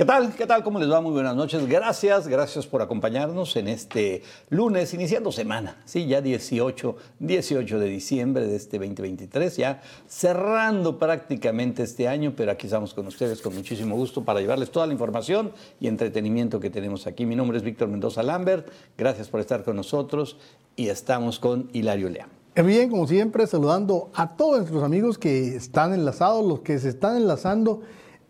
[0.00, 0.32] ¿Qué tal?
[0.32, 0.64] ¿Ququé tal?
[0.64, 1.02] ¿Cómo les va?
[1.02, 1.68] Muy buenas noches.
[1.68, 5.76] Gracias, gracias por acompañarnos en este lunes, iniciando semana.
[5.84, 12.50] Sí, ya 18, 18 de diciembre de este 2023, ya cerrando prácticamente este año, pero
[12.50, 16.70] aquí estamos con ustedes con muchísimo gusto para llevarles toda la información y entretenimiento que
[16.70, 17.26] tenemos aquí.
[17.26, 18.68] Mi nombre es Víctor Mendoza Lambert.
[18.96, 20.38] Gracias por estar con nosotros
[20.76, 22.26] y estamos con Hilario Lea.
[22.64, 27.18] Bien, como siempre, saludando a todos nuestros amigos que están enlazados, los que se están
[27.18, 27.82] enlazando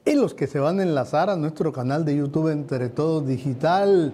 [0.04, 4.12] y los que se van a enlazar a nuestro canal de YouTube Entre Todos Digital.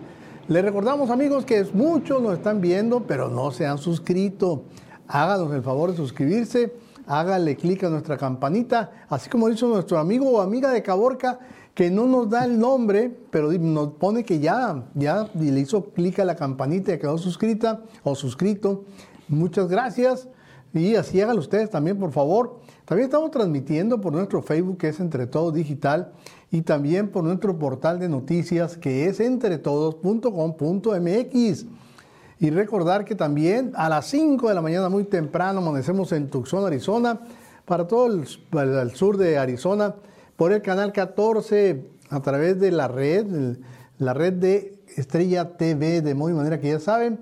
[0.49, 4.65] Les recordamos amigos que muchos nos están viendo, pero no se han suscrito.
[5.07, 6.75] Háganos el favor de suscribirse,
[7.07, 11.39] hágale clic a nuestra campanita, así como hizo nuestro amigo o amiga de Caborca,
[11.75, 16.19] que no nos da el nombre, pero nos pone que ya, ya le hizo clic
[16.19, 18.85] a la campanita y quedó suscrita o suscrito.
[19.29, 20.29] Muchas gracias
[20.73, 22.61] y así háganlo ustedes también, por favor.
[22.87, 26.13] También estamos transmitiendo por nuestro Facebook, que es Entre Todos Digital,
[26.53, 31.67] y también por nuestro portal de noticias, que es entretodos.com.mx.
[32.39, 36.65] Y recordar que también a las 5 de la mañana, muy temprano, amanecemos en Tucson,
[36.65, 37.19] Arizona,
[37.65, 38.25] para todo el,
[38.95, 39.97] sur de Arizona,
[40.37, 43.57] por el canal 14, a través de la red,
[43.99, 47.19] la red de Estrella TV, de muy manera que ya saben,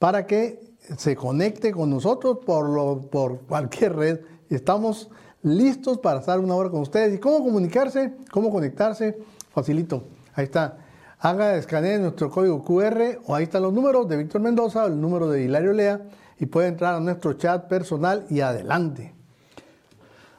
[0.00, 4.18] para que se conecte con nosotros por, lo, por cualquier red
[4.54, 5.10] Estamos
[5.42, 7.14] listos para estar una hora con ustedes.
[7.14, 8.14] ¿Y cómo comunicarse?
[8.30, 9.18] ¿Cómo conectarse?
[9.52, 10.04] Facilito.
[10.34, 10.78] Ahí está.
[11.20, 15.28] Haga, escanee nuestro código QR o ahí están los números de Víctor Mendoza, el número
[15.28, 16.02] de Hilario Lea
[16.38, 19.14] y puede entrar a nuestro chat personal y adelante.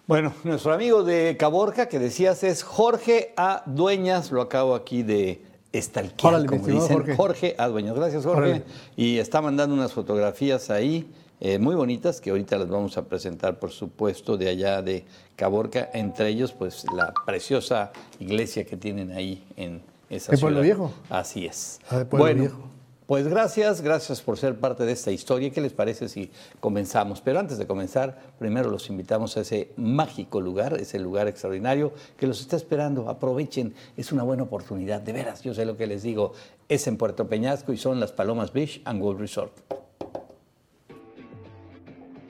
[0.08, 3.64] Bueno, nuestro amigo de Caborca que decías es Jorge A.
[3.66, 5.42] Dueñas, lo acabo aquí de
[5.72, 7.16] estalquear, como dicen.
[7.16, 7.56] Jorge.
[7.58, 7.68] A.
[7.68, 7.96] Dueñas.
[7.96, 8.64] Gracias, Jorge.
[8.96, 11.12] Y está mandando unas fotografías ahí
[11.48, 15.92] eh, muy bonitas que ahorita las vamos a presentar, por supuesto, de allá de Caborca,
[15.94, 20.92] entre ellos, pues la preciosa iglesia que tienen ahí en esa ¿De Pueblo Viejo?
[21.08, 21.80] Así es.
[21.88, 22.58] Ah, de Pueblo Viejo.
[23.06, 25.52] Pues gracias, gracias por ser parte de esta historia.
[25.52, 27.22] ¿Qué les parece si comenzamos?
[27.22, 32.26] Pero antes de comenzar, primero los invitamos a ese mágico lugar, ese lugar extraordinario que
[32.26, 33.08] los está esperando.
[33.08, 35.00] Aprovechen, es una buena oportunidad.
[35.00, 36.34] De veras, yo sé lo que les digo.
[36.70, 39.86] Es en Puerto Peñasco y son las Palomas Beach and Gold Resort.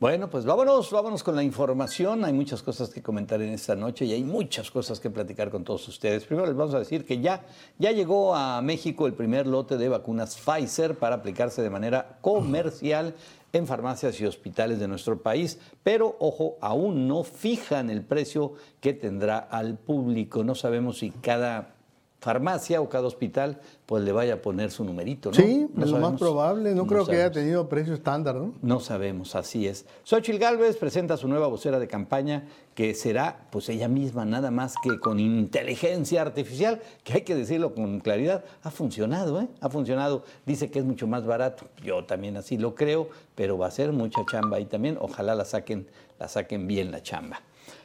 [0.00, 2.24] Bueno, pues vámonos, vámonos con la información.
[2.24, 5.62] Hay muchas cosas que comentar en esta noche y hay muchas cosas que platicar con
[5.62, 6.24] todos ustedes.
[6.24, 7.44] Primero les vamos a decir que ya,
[7.78, 13.14] ya llegó a México el primer lote de vacunas Pfizer para aplicarse de manera comercial
[13.52, 18.94] en farmacias y hospitales de nuestro país, pero ojo, aún no fijan el precio que
[18.94, 20.42] tendrá al público.
[20.42, 21.74] No sabemos si cada
[22.20, 25.36] farmacia o cada hospital pues le vaya a poner su numerito, ¿no?
[25.36, 26.74] Sí, es lo más probable.
[26.74, 28.52] No, creo que haya tenido precio estándar, ¿no?
[28.62, 29.84] No sabemos, así es.
[30.04, 34.74] Xochitl Galvez presenta su nueva vocera de campaña que será pues ella misma nada más
[34.82, 39.48] que con inteligencia artificial, que hay que decirlo con claridad, ha funcionado, ¿eh?
[39.60, 40.24] Ha funcionado.
[40.46, 41.66] Dice que es mucho más barato.
[41.82, 44.98] Yo también así lo creo, pero va a ser mucha chamba ahí también.
[45.00, 45.88] Ojalá la saquen,
[46.18, 47.40] la saquen bien la chamba.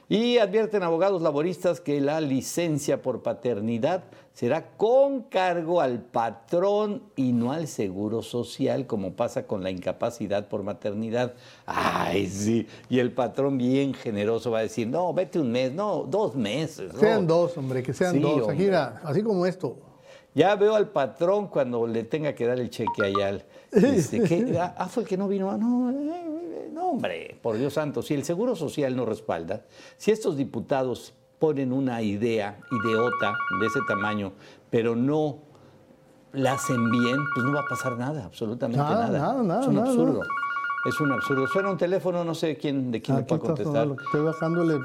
[0.08, 7.32] Y advierten abogados laboristas que la licencia por paternidad será con cargo al patrón y
[7.32, 11.34] no al seguro social, como pasa con la incapacidad por maternidad.
[11.66, 12.68] Ay, sí.
[12.90, 16.92] Y el patrón bien generoso va a decir, no, vete un mes, no, dos meses.
[17.00, 18.48] Sean dos, hombre, que sean dos.
[19.04, 19.78] así como esto.
[20.35, 23.41] Ya veo al patrón cuando le tenga que dar el cheque allá.
[23.72, 25.50] Este, que, ah, fue el que no vino.
[25.50, 29.63] Ah, no, eh, no, hombre, por Dios santo, si el Seguro Social no respalda,
[29.97, 34.34] si estos diputados ponen una idea ideota de ese tamaño,
[34.70, 35.40] pero no
[36.34, 39.09] la hacen bien, pues no va a pasar nada, absolutamente nada.
[39.09, 39.61] Nada, nada.
[39.61, 40.22] Es un absurdo.
[40.85, 41.47] Es un absurdo.
[41.47, 43.88] Suena un teléfono, no sé quién, de quién me puede contestar.
[44.05, 44.79] estoy bajándole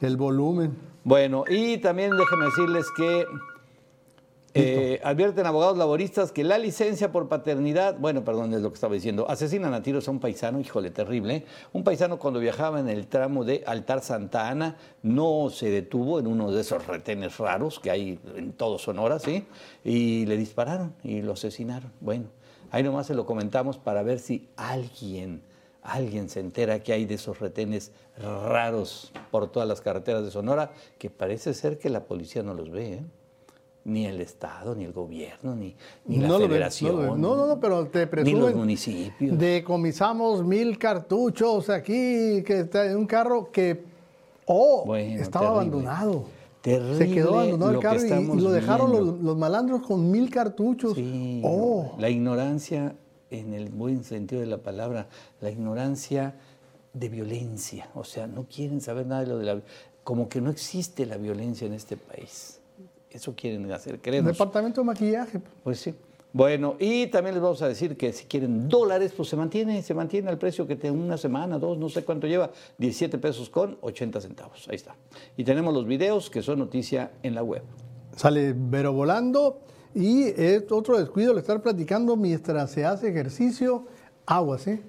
[0.00, 0.76] el volumen.
[1.04, 3.26] Bueno, y también déjenme decirles que
[4.54, 8.92] eh, advierten abogados laboristas que la licencia por paternidad, bueno, perdón, es lo que estaba
[8.92, 11.46] diciendo, asesinan a tiros a un paisano, híjole, terrible.
[11.72, 16.26] Un paisano cuando viajaba en el tramo de Altar Santa Ana no se detuvo en
[16.26, 19.46] uno de esos retenes raros que hay en todo Sonora, ¿sí?
[19.84, 21.90] Y le dispararon y lo asesinaron.
[22.00, 22.26] Bueno,
[22.70, 25.42] ahí nomás se lo comentamos para ver si alguien,
[25.82, 30.72] alguien se entera que hay de esos retenes raros por todas las carreteras de Sonora,
[30.98, 33.02] que parece ser que la policía no los ve, ¿eh?
[33.84, 35.74] Ni el Estado, ni el gobierno, ni,
[36.06, 36.96] ni la No ven, federación.
[37.06, 38.40] no, no, no, no, pero te Ni presumen.
[38.40, 39.38] los municipios.
[39.38, 43.82] Decomisamos mil cartuchos aquí, que está en un carro que,
[44.46, 45.78] oh, Bueno, estaba terrible.
[45.78, 46.24] abandonado.
[46.62, 50.94] Terrible Se quedó abandonado el carro y- lo dejaron los malandros con mil cartuchos.
[50.94, 52.94] Sí, oh, la ignorancia,
[53.30, 55.08] en el buen sentido de la palabra,
[55.40, 56.36] la ignorancia
[56.92, 57.88] de violencia.
[57.94, 59.60] O sea, no quieren saber nada de lo de la...
[60.04, 62.60] Como que no existe la violencia en este país.
[63.12, 64.32] Eso quieren hacer, creemos.
[64.32, 65.40] departamento de maquillaje.
[65.62, 65.94] Pues sí.
[66.34, 69.92] Bueno, y también les vamos a decir que si quieren dólares, pues se mantiene, se
[69.92, 73.76] mantiene al precio que tiene una semana, dos, no sé cuánto lleva, 17 pesos con
[73.82, 74.66] 80 centavos.
[74.68, 74.96] Ahí está.
[75.36, 77.62] Y tenemos los videos que son noticia en la web.
[78.16, 79.60] Sale Vero volando
[79.94, 83.84] y es otro descuido el estar platicando mientras se hace ejercicio.
[84.24, 84.80] Aguas, ¿eh?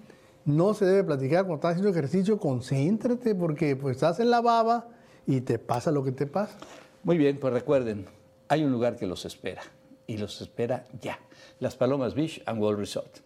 [0.46, 4.88] No se debe platicar cuando estás haciendo ejercicio, concéntrate porque pues estás en la baba
[5.28, 6.58] y te pasa lo que te pasa.
[7.04, 8.06] Muy bien, pues recuerden,
[8.48, 9.62] hay un lugar que los espera
[10.08, 11.20] y los espera ya.
[11.60, 13.18] Las Palomas Beach and World Resort.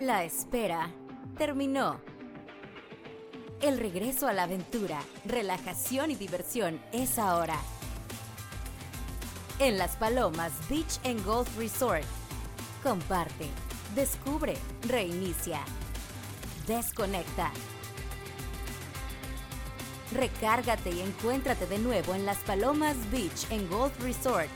[0.00, 0.90] La espera
[1.36, 2.00] terminó.
[3.60, 7.56] El regreso a la aventura, relajación y diversión es ahora.
[9.58, 12.04] En Las Palomas Beach and Golf Resort.
[12.82, 13.48] Comparte,
[13.94, 14.54] descubre,
[14.88, 15.60] reinicia,
[16.66, 17.52] desconecta.
[20.12, 24.50] Recárgate y encuéntrate de nuevo en Las Palomas Beach and Golf Resort.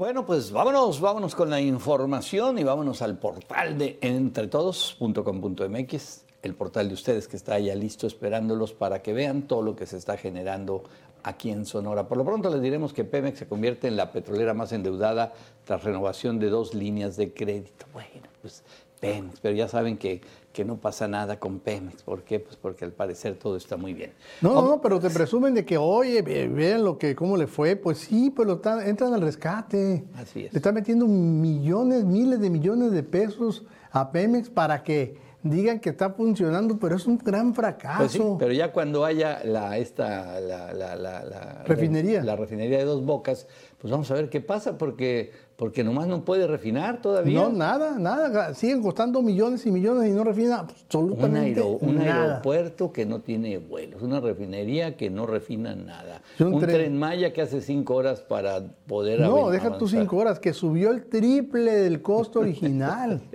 [0.00, 6.88] Bueno, pues vámonos, vámonos con la información y vámonos al portal de entretodos.com.mx, el portal
[6.88, 10.16] de ustedes que está ya listo esperándolos para que vean todo lo que se está
[10.16, 10.84] generando
[11.22, 12.08] aquí en Sonora.
[12.08, 15.34] Por lo pronto les diremos que Pemex se convierte en la petrolera más endeudada
[15.64, 17.84] tras renovación de dos líneas de crédito.
[17.92, 18.64] Bueno, pues
[19.00, 20.20] Pemex, pero ya saben que,
[20.52, 22.02] que no pasa nada con Pemex.
[22.02, 22.38] ¿Por qué?
[22.38, 24.12] Pues porque al parecer todo está muy bien.
[24.42, 27.46] No, no, no, pero te presumen de que, oye, ve- vean lo que, cómo le
[27.46, 27.76] fue.
[27.76, 30.04] Pues sí, pues lo están- entran al rescate.
[30.16, 30.52] Así es.
[30.52, 35.90] Le están metiendo millones, miles de millones de pesos a Pemex para que digan que
[35.90, 37.98] está funcionando, pero es un gran fracaso.
[37.98, 42.22] Pues sí, pero ya cuando haya la, esta, la, la- la- la- Refinería.
[42.22, 43.46] La, refinería de dos bocas,
[43.78, 47.40] pues vamos a ver qué pasa, porque, porque nomás no puede refinar todavía.
[47.40, 48.52] No, nada, nada.
[48.54, 52.24] Siguen costando millones y millones y no refina un, absolutamente un nada.
[52.24, 56.98] aeropuerto que no tiene vuelos, una refinería que no refina nada, un un, tren- tren
[56.98, 61.04] Maya que hace cinco horas para poder No, deja tus cinco horas, que subió el
[61.06, 63.20] triple del costo original.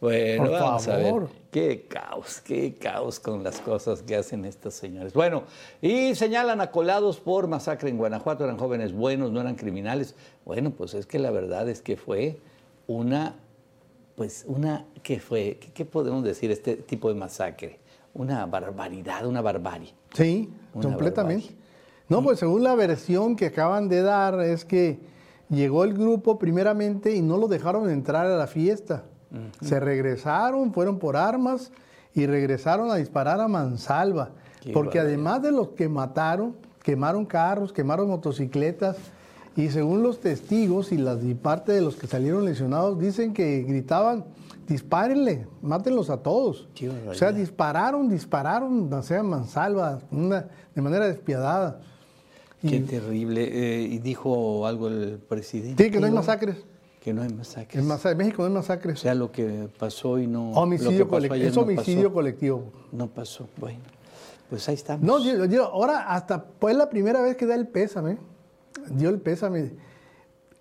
[0.00, 1.06] Bueno, Por vamos a ver.
[1.06, 1.28] favor.
[1.50, 5.14] Qué caos, qué caos con las cosas que hacen estos señores.
[5.14, 5.44] Bueno,
[5.80, 10.14] y señalan a colados por masacre en Guanajuato, eran jóvenes buenos, no eran criminales.
[10.44, 12.38] Bueno, pues es que la verdad es que fue
[12.86, 13.36] una,
[14.16, 15.56] pues una, ¿qué fue?
[15.60, 17.78] ¿Qué, qué podemos decir este tipo de masacre?
[18.12, 19.94] Una barbaridad, una barbarie.
[20.12, 21.42] Sí, Una completamente.
[21.46, 21.66] barbarie.
[22.08, 24.98] No, pues según la versión que acaban de dar es que
[25.48, 29.04] llegó el grupo primeramente y no lo dejaron entrar a la fiesta.
[29.60, 31.70] Se regresaron, fueron por armas
[32.14, 34.30] y regresaron a disparar a mansalva.
[34.60, 38.96] Qué porque además de los que mataron, quemaron carros, quemaron motocicletas
[39.56, 43.62] y según los testigos y la y parte de los que salieron lesionados dicen que
[43.62, 44.24] gritaban,
[44.66, 46.68] dispárenle, mátenlos a todos.
[46.74, 47.34] Qué o sea, barbaridad.
[47.34, 51.80] dispararon, dispararon, o sea, mansalva, una- de manera despiadada.
[52.60, 53.44] Qué Y- terrible.
[53.52, 55.84] eh, y dijo algo el presidente.
[55.84, 56.56] Sí, que no hay masacres.
[57.06, 57.80] Que no hay masacres.
[57.80, 58.94] En, masa- en México no hay masacres.
[58.94, 60.48] O sea, lo que pasó y no.
[60.48, 61.34] lo que homicidio pasó colectivo.
[61.34, 62.14] ayer Es no homicidio pasó.
[62.14, 62.72] colectivo.
[62.90, 63.48] No pasó.
[63.58, 63.78] Bueno,
[64.50, 65.06] pues ahí estamos.
[65.06, 68.18] No, yo- yo- ahora hasta pues la primera vez que da el pésame,
[68.90, 69.70] dio el pésame,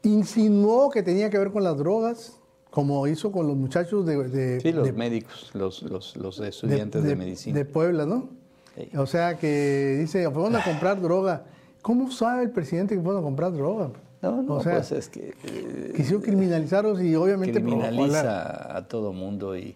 [0.03, 4.61] insinuó que tenía que ver con las drogas, como hizo con los muchachos de, de-
[4.61, 7.57] sí, los de- médicos, los, los, los de- estudiantes de, de- medicina.
[7.57, 8.29] de Puebla, ¿no?
[8.75, 8.95] Sí.
[8.97, 11.45] O sea que dice, fueron a comprar droga.
[11.81, 13.89] ¿Cómo sabe el presidente que fueron a comprar droga?
[14.31, 19.13] No, no, o sea, pues es que eh, quisieron criminalizarlos y obviamente criminaliza a todo
[19.13, 19.75] mundo y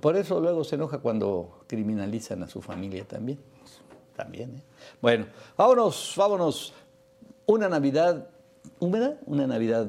[0.00, 3.38] por eso luego se enoja cuando criminalizan a su familia también.
[4.14, 4.62] También, ¿eh?
[5.00, 5.26] Bueno,
[5.56, 6.74] vámonos, vámonos.
[7.46, 8.28] Una Navidad
[8.80, 9.86] húmeda, una Navidad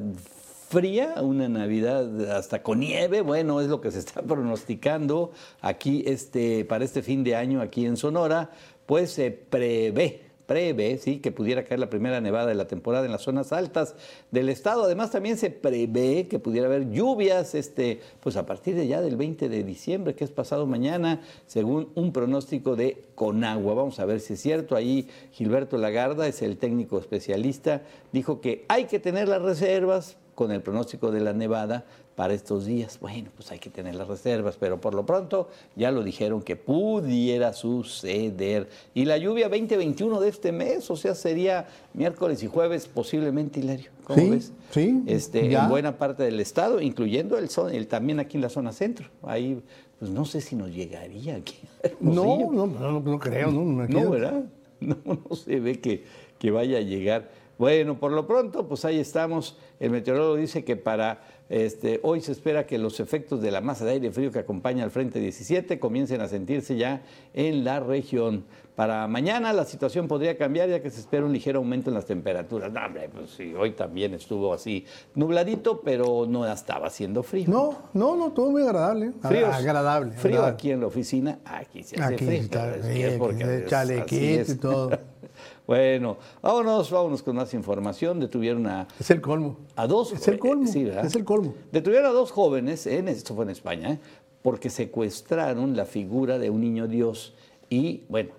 [0.70, 6.64] fría, una Navidad hasta con nieve, bueno, es lo que se está pronosticando aquí este,
[6.66, 8.52] para este fin de año aquí en Sonora,
[8.86, 13.12] pues se prevé prevé, sí, que pudiera caer la primera nevada de la temporada en
[13.12, 13.94] las zonas altas
[14.32, 14.86] del estado.
[14.86, 19.16] Además, también se prevé que pudiera haber lluvias, este, pues a partir de ya del
[19.16, 23.76] 20 de diciembre, que es pasado mañana, según un pronóstico de Conagua.
[23.76, 24.76] Vamos a ver si es cierto.
[24.76, 30.52] Ahí Gilberto Lagarda es el técnico especialista, dijo que hay que tener las reservas con
[30.52, 31.86] el pronóstico de la nevada
[32.20, 33.00] para estos días.
[33.00, 35.48] Bueno, pues hay que tener las reservas, pero por lo pronto
[35.78, 38.68] ya lo dijeron que pudiera suceder.
[38.94, 43.92] Y la lluvia 2021 de este mes, o sea, sería miércoles y jueves posiblemente, Hilario.
[44.04, 44.52] ¿Cómo Sí, ves?
[44.72, 45.64] sí, Este, ya.
[45.64, 49.08] en buena parte del estado, incluyendo el, el también aquí en la zona centro.
[49.24, 49.64] Ahí,
[49.98, 51.56] pues no sé si nos llegaría aquí.
[52.02, 53.64] No, no, no, no creo, no.
[53.64, 54.10] No, quedo.
[54.12, 54.44] ¿verdad?
[54.82, 56.04] No, no se ve que,
[56.38, 57.30] que vaya a llegar.
[57.60, 59.58] Bueno, por lo pronto, pues ahí estamos.
[59.82, 63.84] El meteorólogo dice que para este, hoy se espera que los efectos de la masa
[63.84, 67.02] de aire frío que acompaña al Frente 17 comiencen a sentirse ya
[67.34, 68.46] en la región.
[68.76, 72.06] Para mañana la situación podría cambiar ya que se espera un ligero aumento en las
[72.06, 72.72] temperaturas.
[72.72, 74.86] No, hombre, pues sí, hoy también estuvo así
[75.16, 77.50] nubladito, pero no estaba haciendo frío.
[77.50, 79.12] No, no, no, todo muy agradable.
[79.22, 79.54] Fríos.
[79.54, 80.12] agradable.
[80.14, 80.54] Frío agradable.
[80.56, 82.40] aquí en la oficina, aquí se hace Aquí frío.
[82.42, 84.50] está, Es porque es- chalequito es.
[84.50, 84.92] y todo.
[85.68, 88.20] bueno, vámonos, vámonos con más información.
[88.20, 89.58] Detuvieron a, Es el colmo.
[89.76, 90.12] a dos.
[90.14, 91.06] Es el colmo, sí, ¿verdad?
[91.06, 91.54] es el colmo.
[91.72, 94.00] Detuvieron a dos jóvenes, en, esto fue en España, ¿eh?
[94.42, 97.34] porque secuestraron la figura de un niño Dios
[97.70, 98.32] y, bueno,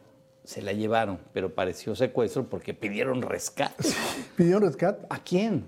[0.45, 3.85] se la llevaron, pero pareció secuestro porque pidieron rescate.
[4.37, 5.07] Pidieron rescate.
[5.11, 5.67] ¿A quién?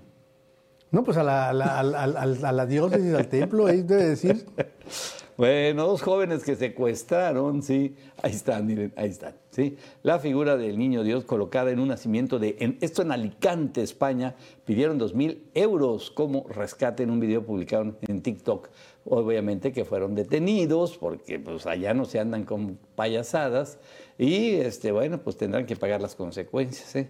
[0.91, 3.65] No, pues a la, a la, a la- a la- a la diócesis, al templo,
[3.67, 4.45] ahí debe decir.
[5.35, 9.77] Bueno, dos jóvenes que secuestraron, sí, ahí están, miren, ahí están, sí.
[10.03, 14.35] La figura del niño Dios colocada en un nacimiento de, en, esto en Alicante, España,
[14.63, 18.69] pidieron dos mil euros como rescate en un video publicado en TikTok.
[19.05, 23.79] Obviamente que fueron detenidos porque pues allá no se andan con payasadas
[24.19, 27.09] y este, bueno, pues tendrán que pagar las consecuencias, ¿eh?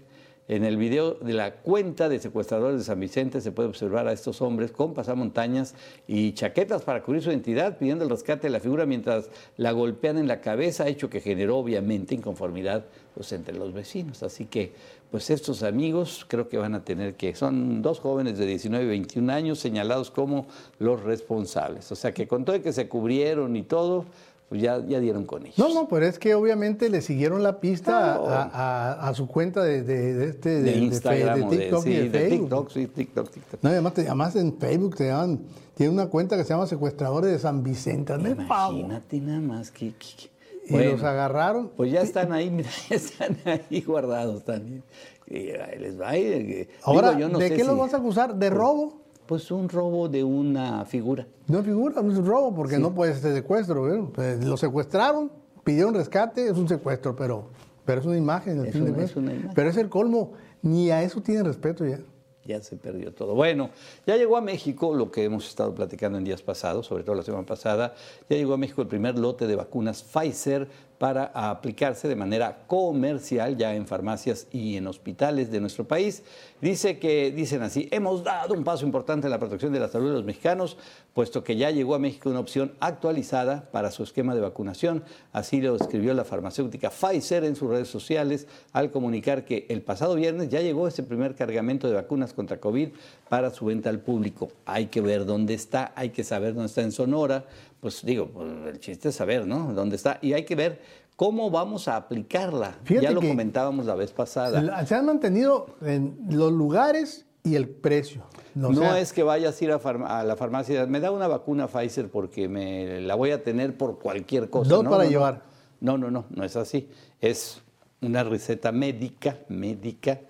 [0.50, 4.12] En el video de la cuenta de secuestradores de San Vicente se puede observar a
[4.12, 5.74] estos hombres con pasamontañas
[6.06, 10.18] y chaquetas para cubrir su identidad, pidiendo el rescate de la figura mientras la golpean
[10.18, 12.84] en la cabeza, hecho que generó obviamente inconformidad
[13.14, 14.22] pues, entre los vecinos.
[14.22, 14.74] Así que,
[15.12, 18.90] pues estos amigos creo que van a tener que, son dos jóvenes de 19 y
[18.90, 20.48] 21 años señalados como
[20.78, 21.90] los responsables.
[21.90, 24.04] O sea que con todo y que se cubrieron y todo,
[24.50, 25.58] pues ya, ya dieron con ellos.
[25.58, 28.28] No, no, pero es que obviamente le siguieron la pista Claro.
[28.30, 32.10] a, a- a su cuenta de, de, de este, de, Instagram, Fe- TikTok sí, y
[32.10, 32.40] de, Facebook.
[32.50, 33.60] TikTok, sí, TikTok, TikTok.
[33.64, 35.40] No, además, te, además en Facebook te llaman,
[35.76, 38.14] tiene una cuenta que se llama Secuestradores de San Vicente.
[38.14, 39.90] Imagínate nada más que...
[39.94, 40.34] que- que-
[40.66, 41.72] Y Bueno, los agarraron.
[41.76, 44.84] Pues ya están ahí, mira, ya están ahí guardados también.
[45.28, 46.16] Y ahí les va.
[46.18, 48.36] y, eh, Ahora, digo, yo no ¿de sé qué los vas a acusar?
[48.36, 49.03] ¿De robo?
[49.26, 51.26] Pues un robo de una figura.
[51.48, 53.84] No figura, no es un robo porque no puede ser secuestro.
[53.84, 54.04] ¿verdad?
[54.14, 55.32] Pues, lo secuestraron,
[55.64, 57.46] pidieron rescate, es un secuestro, pero,
[57.86, 58.66] pero es una imagen.
[58.66, 59.52] Es de una- una imagen.
[59.56, 62.00] Pero es el colmo, ni a eso tienen respeto ya.
[62.46, 63.36] Ya se perdió todo.
[63.36, 63.70] Bueno,
[64.06, 67.24] ya llegó a México lo que hemos estado platicando en días pasados, sobre todo la
[67.24, 67.94] semana pasada.
[68.30, 73.58] Ya llegó a México el primer lote de vacunas Pfizer para aplicarse de manera comercial
[73.58, 76.24] ya en farmacias y en hospitales de nuestro país.
[76.62, 80.08] Dice que, dicen así, hemos dado un paso importante en la protección de la salud
[80.08, 80.78] de los mexicanos,
[81.14, 85.04] puesto que ya llegó a México una opción actualizada para su esquema de vacunación.
[85.32, 90.16] Así lo escribió la farmacéutica Pfizer en sus redes sociales al comunicar que el pasado
[90.16, 92.90] viernes ya llegó ese primer cargamento de vacunas contra COVID
[93.30, 94.50] para su venta al público.
[94.66, 97.46] Hay que ver dónde está, hay que saber dónde está en Sonora.
[97.84, 99.74] Pues digo, pues, el chiste es saber, ¿no?
[99.74, 100.18] Dónde está.
[100.22, 100.80] Y hay que ver
[101.18, 102.78] cómo vamos a aplicarla.
[102.86, 104.62] Fíjate ya lo comentábamos la vez pasada.
[104.62, 108.24] La- Se han mantenido en los lugares y el precio.
[108.56, 111.28] No, sea, es que vayas a ir a, farma- a la farmacia, me da una
[111.28, 114.70] vacuna Pfizer porque me la voy a tener por cualquier cosa.
[114.70, 115.12] Dos No, para no, no.
[115.12, 115.42] llevar.
[115.82, 116.88] No, no, no, no es así.
[117.20, 117.62] Es
[118.02, 120.22] una receta médica, médica,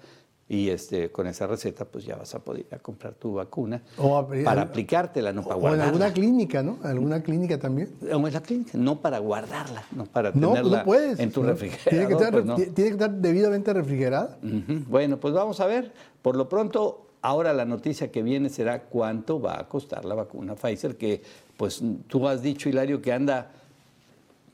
[0.49, 3.81] y este, con esa receta pues ya vas a poder ir a comprar tu vacuna
[3.97, 5.85] O a- para aplicártela, no para o en guardarla.
[5.85, 6.77] alguna clínica, ¿no?
[6.83, 7.89] Alguna clínica también.
[8.11, 11.19] O en la clínica, no para guardarla, no para No, tenerla no puedes.
[11.19, 11.49] en tu ¿no?
[11.49, 11.89] refrigerador.
[11.89, 12.55] Tiene que, estar, pues, no.
[12.55, 14.37] tiene que estar debidamente refrigerada.
[14.87, 15.93] Bueno, pues vamos a ver.
[16.21, 20.55] Por lo pronto, ahora la noticia que viene será cuánto va a costar la vacuna
[20.55, 21.21] Pfizer, que
[21.55, 23.49] pues tú has dicho, Hilario, que anda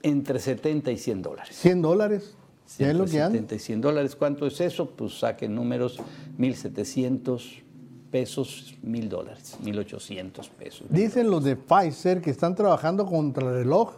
[0.03, 1.55] entre 70 y 100 dólares.
[1.57, 2.35] 100 dólares.
[2.77, 3.33] Ya es lo Entre que anda.
[3.33, 4.15] 70 y 100 dólares.
[4.15, 4.89] ¿Cuánto es eso?
[4.91, 5.99] Pues saquen números,
[6.37, 7.63] 1.700
[8.11, 10.87] pesos, 1.000 dólares, 1.800 pesos.
[10.89, 13.97] Dicen los de Pfizer que están trabajando contra el reloj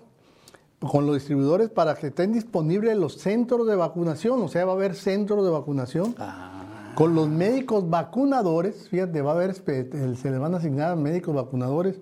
[0.80, 4.42] con los distribuidores para que estén disponibles los centros de vacunación.
[4.42, 6.16] O sea, va a haber centros de vacunación.
[6.18, 11.36] Ah, Con los médicos vacunadores, fíjate, va a haber, se les van a asignar médicos
[11.36, 12.00] vacunadores.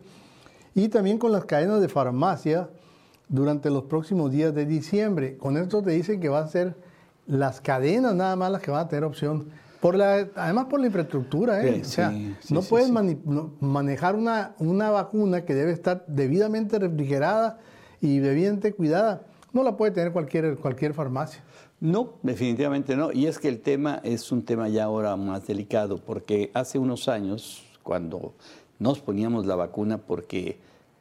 [0.74, 2.70] Y también con las cadenas de farmacia
[3.30, 5.38] durante los próximos días de diciembre.
[5.38, 6.76] Con esto te dicen que van a ser
[7.28, 9.48] las cadenas nada más las que van a tener opción.
[9.80, 11.76] Por la, además por la infraestructura, ¿eh?
[11.76, 16.04] Sí, o sea, sí, sí, no puedes no- manejar una, una vacuna que debe estar
[16.08, 17.60] debidamente refrigerada
[18.02, 19.22] y debidamente cuidada.
[19.54, 21.42] No la puede tener cualquier, cualquier farmacia.
[21.80, 23.14] No, definitivamente no.
[23.14, 27.08] Y es que el tema es un tema ya ahora más delicado, porque hace unos
[27.08, 28.34] años, cuando
[28.80, 30.58] nos poníamos la vacuna porque,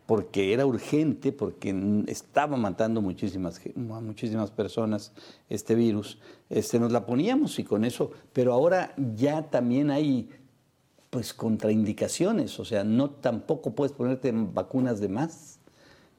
[0.08, 5.12] porque era urgente, porque estaba matando muchísimas, muchísimas personas
[5.50, 10.30] este virus, este, nos la poníamos y con eso, pero ahora ya también hay
[11.10, 15.58] pues contraindicaciones, o sea, no tampoco puedes ponerte vacunas de más.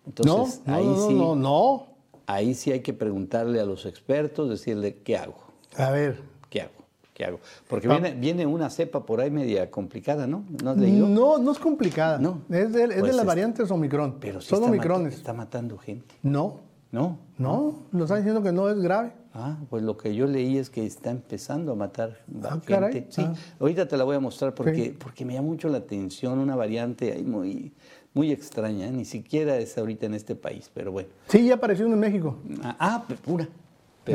[0.05, 1.88] Entonces, no, ahí sí, no, no.
[2.27, 5.39] Ahí sí hay que preguntarle a los expertos, decirle, ¿qué hago?
[5.75, 6.22] A ver.
[6.51, 6.78] ¿Qué hago?
[7.19, 7.41] ¿Qué hago?
[7.67, 10.45] Porque viene, viene una cepa por ahí media complicada, ¿no?
[10.63, 11.05] ¿No has leído?
[11.05, 12.17] No, no es complicada.
[12.17, 12.43] No.
[12.49, 14.19] Es de, es de pues las variantes Omicron.
[14.21, 15.15] Pero sí Son está Omicrones.
[15.15, 16.15] está matando gente.
[16.23, 16.61] No.
[16.93, 17.19] ¿No?
[17.38, 19.11] No, nos están diciendo que no es grave.
[19.33, 23.07] Ah, pues lo que yo leí es que está empezando a matar ah, gente.
[23.09, 23.33] Sí, ah.
[23.59, 27.11] ahorita te la voy a mostrar porque, porque me llama mucho la atención una variante
[27.11, 27.73] ahí muy,
[28.13, 28.91] muy extraña, ¿eh?
[28.91, 31.09] ni siquiera es ahorita en este país, pero bueno.
[31.27, 32.38] Sí, ya apareció en México.
[32.63, 33.49] Ah, ah pura.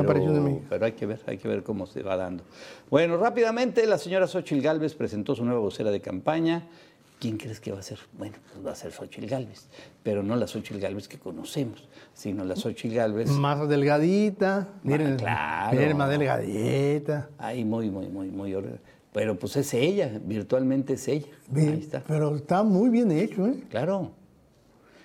[0.02, 2.44] Pero, pero, hay que ver, hay que ver cómo se va dando.
[2.90, 6.66] Bueno, rápidamente la señora Xochil Gálvez presentó su nueva vocera de campaña.
[7.20, 7.98] ¿Quién crees que va a ser?
[8.18, 9.68] Bueno, pues va a ser Xochil Gálvez,
[10.02, 13.30] pero no la Xochil Gálvez que conocemos, sino la Xochil Gálvez.
[13.30, 15.76] Más delgadita, miren, claro.
[15.76, 17.30] miren más delgadita.
[17.38, 18.54] Ahí muy, muy, muy, muy.
[19.12, 21.28] Pero pues es ella, virtualmente es ella.
[21.54, 22.02] Ahí está.
[22.06, 23.62] Pero está muy bien hecho, ¿eh?
[23.70, 24.10] Claro.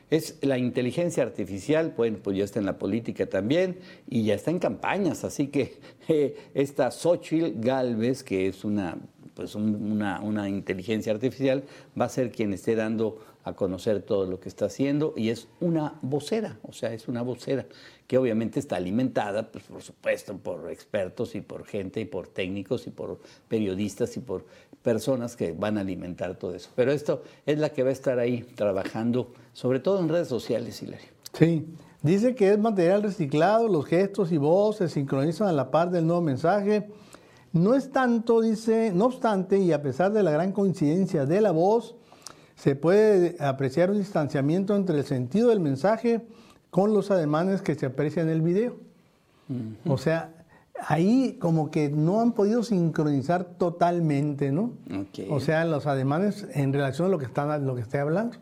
[0.09, 4.49] Es la inteligencia artificial, bueno, pues ya está en la política también y ya está
[4.49, 8.97] en campañas, así que eh, esta Xochitl Galvez, que es una,
[9.35, 11.63] pues una, una inteligencia artificial,
[11.99, 15.47] va a ser quien esté dando a conocer todo lo que está haciendo y es
[15.59, 17.65] una vocera, o sea, es una vocera
[18.07, 22.87] que obviamente está alimentada, pues por supuesto, por expertos y por gente y por técnicos
[22.87, 24.45] y por periodistas y por
[24.81, 26.69] personas que van a alimentar todo eso.
[26.75, 30.81] Pero esto es la que va a estar ahí trabajando, sobre todo en redes sociales,
[30.81, 31.09] Hilario.
[31.33, 31.67] Sí,
[32.01, 36.07] dice que es material reciclado, los gestos y voces se sincronizan a la par del
[36.07, 36.89] nuevo mensaje.
[37.51, 41.51] No es tanto, dice, no obstante, y a pesar de la gran coincidencia de la
[41.51, 41.95] voz,
[42.59, 46.21] se puede apreciar un distanciamiento entre el sentido del mensaje
[46.69, 48.75] con los ademanes que se aprecian en el video.
[49.87, 50.31] O sea,
[50.87, 54.73] ahí como que no han podido sincronizar totalmente, ¿no?
[55.29, 58.37] O sea, los ademanes en relación a lo que están lo que estoy hablando.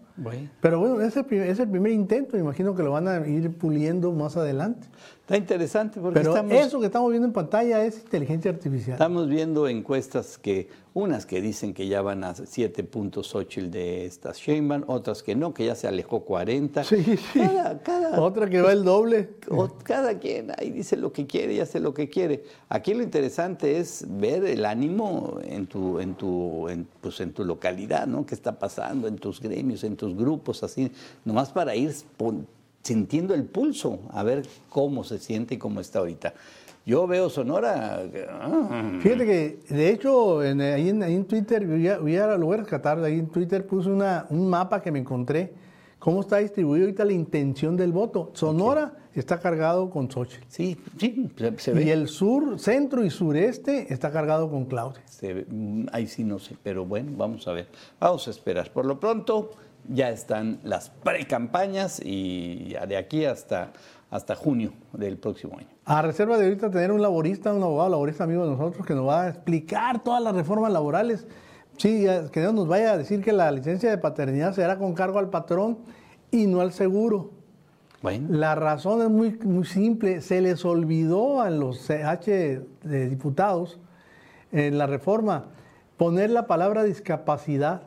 [0.62, 3.28] Pero bueno, es el, primer, es el primer intento, me imagino que lo van a
[3.28, 4.88] ir puliendo más adelante.
[5.28, 8.94] Está interesante porque Pero eso que estamos viendo en pantalla es inteligencia artificial.
[8.94, 13.36] Estamos viendo encuestas que, unas que dicen que ya van a 7 puntos
[13.70, 16.82] de estas Sheinbaum, otras que no, que ya se alejó 40.
[16.86, 17.42] Sí, sí.
[18.18, 19.32] Otra que va el doble.
[19.84, 22.46] Cada quien ahí dice lo que quiere y hace lo que quiere.
[22.70, 26.70] Aquí lo interesante es ver el ánimo en tu, en tu,
[27.02, 28.26] pues en tu localidad, ¿no?
[28.26, 30.90] ¿Qué está pasando en tus gremios, en tus grupos, así,
[31.26, 31.94] nomás para ir
[32.84, 36.34] sintiendo el pulso, a ver cómo se siente y cómo está ahorita.
[36.88, 38.02] Yo veo Sonora.
[38.30, 38.98] Ah.
[39.02, 43.20] Fíjate que, de hecho, en, ahí, en, Twitter, voy a, lo voy a rescatar, ahí
[43.20, 45.52] en Twitter puse una, un mapa que me encontré,
[46.00, 48.32] cómo está distribuido ahorita la intención del voto.
[48.34, 50.46] Sonora está cargado con Xochitl.
[50.48, 51.84] Sí, sí, se, ve.
[51.84, 55.02] Y el sur, centro y sureste está cargado con Claudia.
[55.50, 57.68] Mm, ahí sí no sé, pero bueno, vamos a ver.
[58.00, 58.72] Vamos a esperar.
[58.72, 59.52] Por lo pronto
[59.88, 63.71] ya están las pre-campañas y de aquí hasta,
[64.10, 65.67] hasta junio del próximo año.
[65.86, 69.08] A reserva de ahorita tener un laborista, un abogado laborista amigo de nosotros que nos
[69.08, 71.28] va a explicar todas las reformas laborales.
[71.78, 75.19] Sí, que Dios nos vaya a decir que la licencia de paternidad será con cargo
[75.19, 75.80] al patrón
[76.32, 77.32] y no al seguro.
[78.02, 78.28] Bueno.
[78.30, 80.21] La razón es muy, muy simple.
[80.21, 82.26] Se les olvidó a los CH
[82.84, 83.80] de diputados
[84.52, 85.45] en la reforma
[85.97, 87.82] poner la palabra discapacidad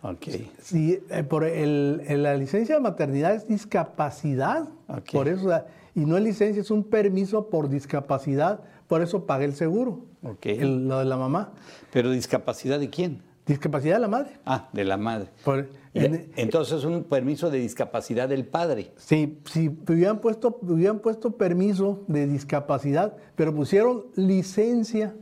[0.00, 0.52] Okay.
[0.62, 4.68] Sí, eh, por el, la licencia de maternidad es discapacidad,
[5.12, 5.50] por eso,
[5.94, 10.56] y no es licencia, es un permiso por discapacidad, por eso paga el seguro, okay.
[10.60, 11.52] lo de la mamá.
[11.92, 13.22] ¿Pero discapacidad de quién?
[13.44, 14.30] Discapacidad de la madre.
[14.46, 15.30] Ah, de la madre.
[15.94, 18.92] Entonces es un permiso de discapacidad del padre.
[18.96, 25.16] Sí, sí, hubieran puesto, hubieran puesto permiso de discapacidad, pero pusieron licencia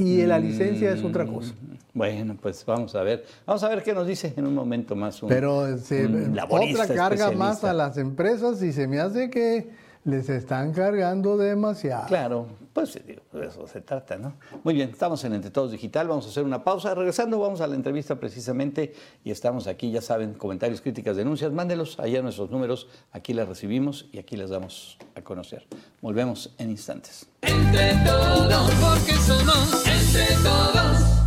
[0.00, 1.52] y la licencia es otra cosa.
[1.52, 3.24] Mm, bueno, pues vamos a ver.
[3.46, 5.20] Vamos a ver qué nos dice en un momento más.
[5.28, 9.70] Pero se, otra carga más a las empresas y se me hace que
[10.04, 12.06] les están cargando demasiado.
[12.06, 12.46] Claro,
[12.80, 14.34] pues de eso se trata, ¿no?
[14.64, 16.94] Muy bien, estamos en Entre Todos Digital, vamos a hacer una pausa.
[16.94, 21.98] Regresando, vamos a la entrevista precisamente y estamos aquí, ya saben, comentarios, críticas, denuncias, mándelos
[22.00, 25.66] allá nuestros números, aquí las recibimos y aquí las damos a conocer.
[26.00, 27.26] Volvemos en instantes.
[27.42, 31.20] Entre todos, porque somos entre todos.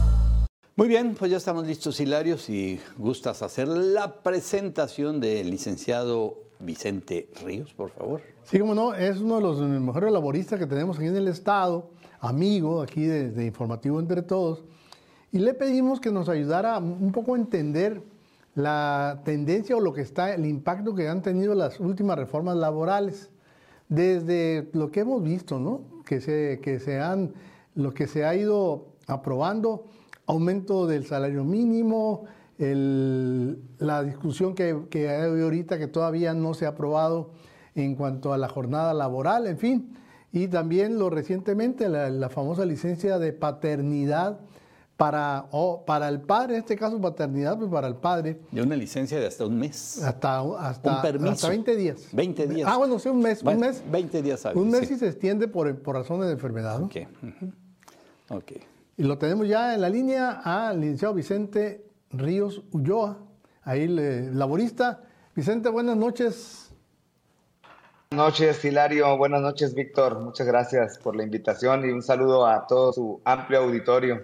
[0.75, 7.29] Muy bien, pues ya estamos listos, Hilario, si gustas hacer la presentación del licenciado Vicente
[7.43, 8.21] Ríos, por favor.
[8.43, 11.89] Sí, como no, es uno de los mejores laboristas que tenemos aquí en el Estado,
[12.19, 14.63] amigo aquí de, Informativo Entre Todos.
[15.31, 18.01] y le pedimos que nos ayudara un poco a entender
[18.55, 23.31] la tendencia o lo que está, el impacto que han tenido las últimas reformas laborales,
[23.89, 25.81] desde lo que hemos visto, ¿no?
[26.05, 27.33] Que se, que se han,
[27.75, 29.85] lo que se ha ido aprobando,
[30.25, 32.25] aumento del salario mínimo,
[32.71, 37.31] la discusión que, que hay ahorita que todavía no se ha aprobado
[37.75, 39.97] en cuanto a la jornada laboral, en fin,
[40.31, 44.39] y también lo recientemente la famosa licencia de paternidad
[44.97, 45.47] para,
[45.85, 48.39] para el padre, en este caso paternidad, pues para el padre.
[48.51, 50.01] De una licencia de hasta un mes.
[50.03, 51.31] Hasta, hasta, un permiso.
[51.33, 52.07] hasta 20 días.
[52.11, 52.69] 20 días.
[52.71, 53.41] Ah, bueno, sí, un mes.
[53.43, 56.79] Un mes 20 días Un mes y se extiende por, por razones de enfermedad.
[56.79, 56.85] ¿no?
[56.85, 56.95] Ok.
[58.29, 58.51] Ok.
[58.95, 63.17] Y lo tenemos ya en la línea al licenciado Vicente Ríos Ulloa,
[63.63, 65.01] ahí laborista.
[65.35, 66.71] Vicente, buenas noches.
[68.11, 69.17] Buenas noches, Hilario.
[69.17, 70.19] Buenas noches, Víctor.
[70.19, 74.21] Muchas gracias por la invitación y un saludo a todo su amplio auditorio.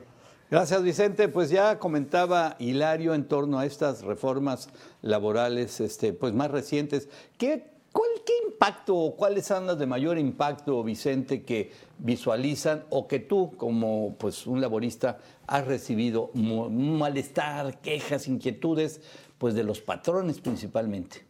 [0.52, 1.28] Gracias, Vicente.
[1.28, 4.69] Pues ya comentaba Hilario en torno a estas reformas
[5.02, 7.10] laborales este, pues más recientes.
[7.39, 13.08] ¿Qué, cuál, ¿Qué impacto o cuáles son las de mayor impacto, Vicente, que visualizan o
[13.08, 19.02] que tú, como pues, un laborista, has recibido malestar, quejas, inquietudes,
[19.38, 21.25] pues de los patrones principalmente?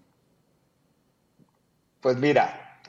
[2.01, 2.81] Pues mira,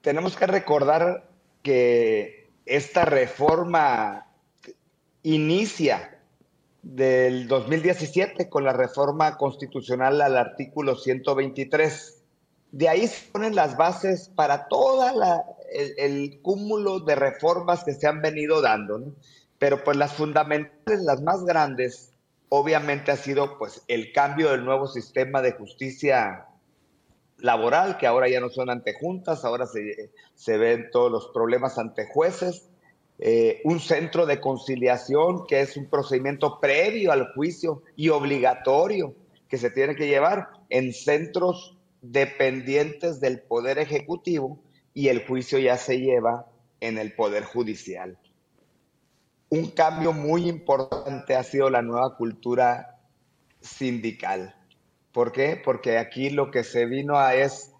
[0.00, 1.28] tenemos que recordar
[1.62, 4.26] que esta reforma
[5.22, 6.20] inicia
[6.82, 12.23] del 2017 con la reforma constitucional al artículo 123.
[12.74, 15.04] De ahí se ponen las bases para todo
[15.70, 19.14] el, cúmulo de reformas que se han venido dando.
[19.58, 22.12] Pero pues las fundamentales, las más grandes,
[22.48, 26.46] obviamente ha sido pues el cambio del nuevo sistema de justicia
[27.38, 31.78] laboral, que ahora ya no son ante juntas, ahora se, se ven todos los problemas
[31.78, 32.68] ante jueces
[33.20, 39.14] eh, un centro de conciliación que es un procedimiento previo al juicio y obligatorio
[39.48, 41.73] que se tiene que llevar en centros
[42.10, 44.60] dependientes del Poder Ejecutivo
[44.92, 46.46] y el juicio ya se lleva
[46.80, 48.18] en el Poder Judicial.
[49.48, 52.98] Un cambio muy importante ha sido la nueva cultura
[53.60, 54.54] sindical.
[55.12, 55.60] ¿Por qué?
[55.62, 57.72] Porque aquí lo que se vino a es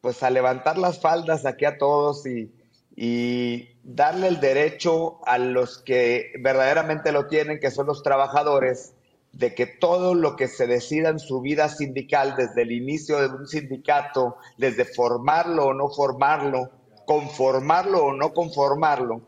[0.00, 2.52] pues a levantar las faldas aquí a todos y,
[2.96, 8.94] y darle el derecho a los que verdaderamente lo tienen, que son los trabajadores,
[9.32, 13.34] de que todo lo que se decida en su vida sindical, desde el inicio de
[13.34, 16.70] un sindicato, desde formarlo o no formarlo,
[17.06, 19.22] conformarlo o no conformarlo,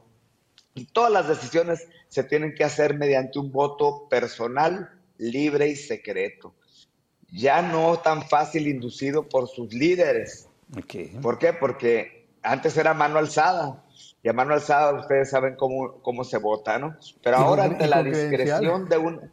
[0.75, 6.55] y todas las decisiones se tienen que hacer mediante un voto personal, libre y secreto.
[7.31, 10.49] Ya no tan fácil inducido por sus líderes.
[11.23, 11.53] ¿Por qué?
[11.53, 13.85] Porque antes era mano alzada,
[14.23, 16.97] y a mano alzada ustedes saben cómo, cómo se vota, ¿no?
[17.23, 19.31] Pero ahora ante la discreción de un...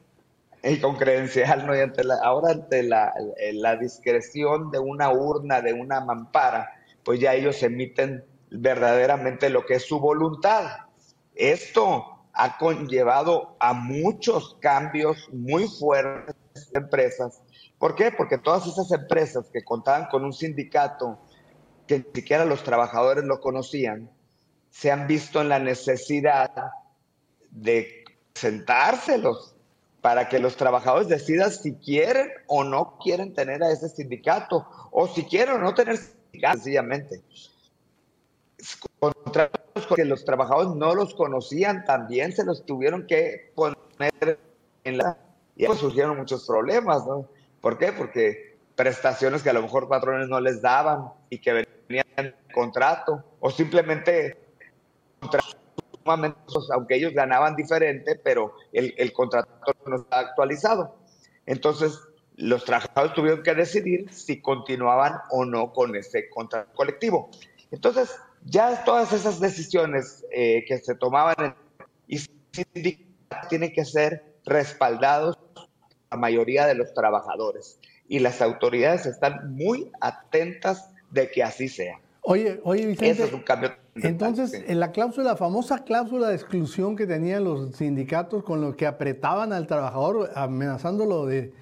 [0.63, 1.75] Y con credencial, ¿no?
[1.75, 3.13] Y ante la, ahora ante la,
[3.53, 6.69] la discreción de una urna, de una mampara,
[7.03, 10.65] pues ya ellos emiten verdaderamente lo que es su voluntad.
[11.33, 16.35] Esto ha conllevado a muchos cambios muy fuertes
[16.73, 17.41] en empresas.
[17.79, 18.11] ¿Por qué?
[18.11, 21.19] Porque todas esas empresas que contaban con un sindicato
[21.87, 24.09] que ni siquiera los trabajadores lo conocían,
[24.69, 26.51] se han visto en la necesidad
[27.49, 29.55] de sentárselos
[30.01, 35.07] para que los trabajadores decidan si quieren o no quieren tener a ese sindicato, o
[35.07, 37.21] si quieren o no tener sindicato, sencillamente.
[38.99, 44.39] Contratos que los trabajadores no los conocían, también se los tuvieron que poner
[44.83, 45.17] en la...
[45.55, 47.27] Y pues surgieron muchos problemas, ¿no?
[47.59, 47.91] ¿Por qué?
[47.91, 53.23] Porque prestaciones que a lo mejor patrones no les daban y que venían en contrato,
[53.39, 54.37] o simplemente
[56.73, 59.49] aunque ellos ganaban diferente, pero el, el contrato
[59.85, 60.95] no está actualizado.
[61.45, 61.99] Entonces,
[62.35, 67.29] los trabajadores tuvieron que decidir si continuaban o no con ese contrato colectivo.
[67.71, 71.55] Entonces, ya todas esas decisiones eh, que se tomaban en,
[72.07, 72.19] y
[73.49, 75.37] tienen que ser respaldados
[76.09, 81.99] la mayoría de los trabajadores y las autoridades están muy atentas de que así sea.
[82.21, 86.95] Oye, oye Vicente, es un cambio entonces, en la cláusula, la famosa cláusula de exclusión
[86.95, 91.53] que tenían los sindicatos con lo que apretaban al trabajador amenazándolo de,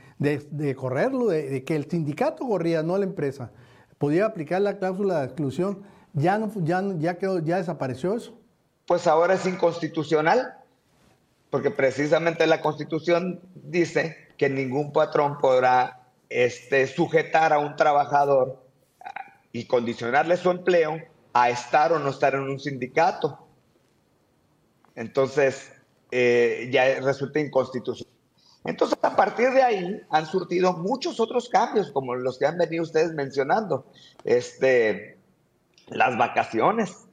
[0.76, 3.52] correrlo, de, que el sindicato corría, no la empresa,
[3.98, 8.38] podía aplicar la cláusula de exclusión, ya no, ya, ya quedó, ya desapareció eso.
[8.86, 10.54] Pues ahora es inconstitucional,
[11.50, 18.64] porque precisamente la Constitución dice que ningún patrón podrá este, sujetar a un trabajador
[19.52, 20.98] y condicionarle su empleo
[21.34, 23.48] a estar o no estar en un sindicato.
[24.96, 25.72] Entonces,
[26.12, 28.14] eh, ya resulta inconstitucional.
[28.66, 32.84] Entonces, a partir de ahí han surtido muchos otros cambios, como los que han venido
[32.84, 33.86] ustedes mencionando.
[34.26, 35.18] Este,
[35.88, 37.08] las vacaciones,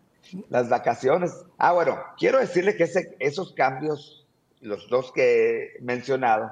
[0.48, 1.32] las vacaciones.
[1.58, 4.26] Ah, bueno, quiero decirle que ese, esos cambios,
[4.60, 6.50] los dos que he mencionado,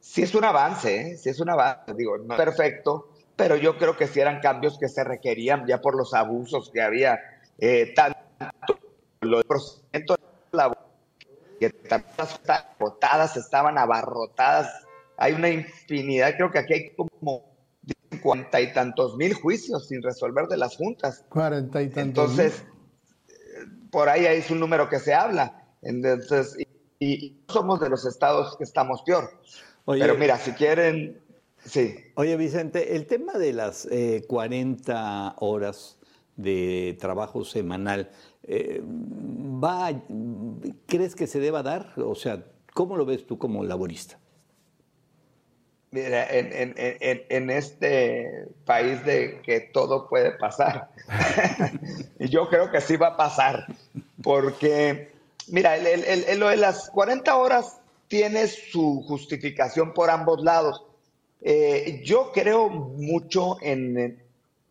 [0.00, 1.16] sí es un avance, ¿eh?
[1.16, 4.78] sí es un avance, digo, no es perfecto, pero yo creo que sí eran cambios
[4.78, 7.20] que se requerían ya por los abusos que había,
[7.56, 8.18] eh, tanto
[9.20, 10.18] los procedimientos
[11.60, 14.84] que las votadas estaban abarrotadas.
[15.16, 17.44] Hay una infinidad, creo que aquí hay como
[18.20, 21.24] cuarenta y tantos mil juicios sin resolver de las juntas.
[21.28, 22.64] Cuarenta y tantos Entonces,
[23.92, 25.62] por ahí es un número que se habla.
[25.82, 26.56] Entonces,
[26.98, 29.30] y, somos de los estados que estamos peor.
[29.86, 31.22] Pero mira, si quieren,
[31.64, 31.96] sí.
[32.14, 35.98] Oye, Vicente, el tema de las eh, 40 horas
[36.36, 38.10] de trabajo semanal,
[38.44, 39.90] eh, va,
[40.86, 41.92] ¿crees que se deba dar?
[41.96, 44.18] O sea, ¿cómo lo ves tú como laborista?
[45.90, 50.90] Mira, en, este país de que todo puede pasar,
[52.18, 53.66] yo creo que sí va a pasar,
[54.22, 55.12] porque,
[55.48, 55.76] mira,
[56.36, 60.84] lo de las 40 horas tiene su justificación por ambos lados.
[61.40, 64.22] Eh, yo creo mucho en,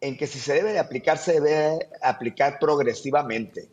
[0.02, 3.70] en que si se debe de aplicar, se debe aplicar progresivamente.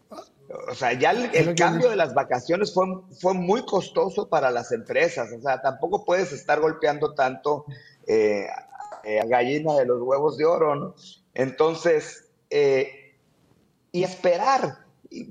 [0.70, 2.87] O sea, ya el, cambio de las vacaciones fue,
[3.20, 5.33] fue muy costoso para las empresas.
[5.33, 7.64] O sea, tampoco puedes estar golpeando tanto
[8.07, 8.46] eh,
[9.20, 10.94] a gallina de los huevos de oro, ¿no?
[11.35, 13.16] Entonces, eh,
[13.90, 14.78] y esperar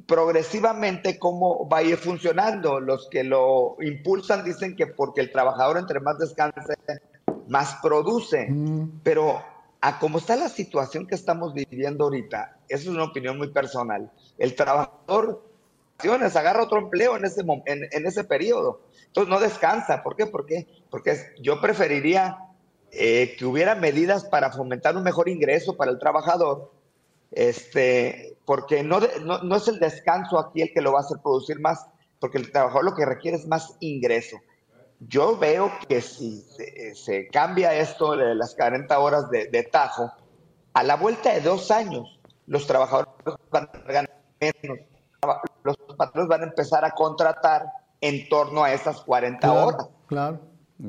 [0.08, 2.80] progresivamente cómo va a ir funcionando.
[2.80, 6.74] Los que lo impulsan dicen que porque el trabajador entre más descanse,
[7.48, 8.48] más produce.
[8.50, 9.02] Mm.
[9.04, 9.42] Pero
[9.82, 14.12] a cómo está la situación que estamos viviendo ahorita, eso es una opinión muy personal,
[14.38, 15.44] el trabajador
[16.36, 18.82] agarra otro empleo en ese, en, en ese periodo.
[19.08, 20.04] Entonces no descansa.
[20.04, 20.26] ¿Por qué?
[20.26, 20.68] ¿Por qué?
[20.90, 22.38] Porque yo preferiría
[22.92, 26.72] eh, que hubiera medidas para fomentar un mejor ingreso para el trabajador,
[27.32, 31.18] este, porque no, no, no es el descanso aquí el que lo va a hacer
[31.22, 31.86] producir más,
[32.20, 34.38] porque el trabajador lo que requiere es más ingreso.
[35.08, 36.42] Yo veo que si
[36.94, 40.12] se, cambia esto de las 40 horas de, tajo,
[40.74, 43.14] a la vuelta de dos años, los trabajadores
[43.52, 44.80] van a ganar menos.
[45.64, 47.66] Los patrones van a empezar a contratar
[48.02, 49.90] en torno a esas 40 horas.
[50.08, 50.40] Claro.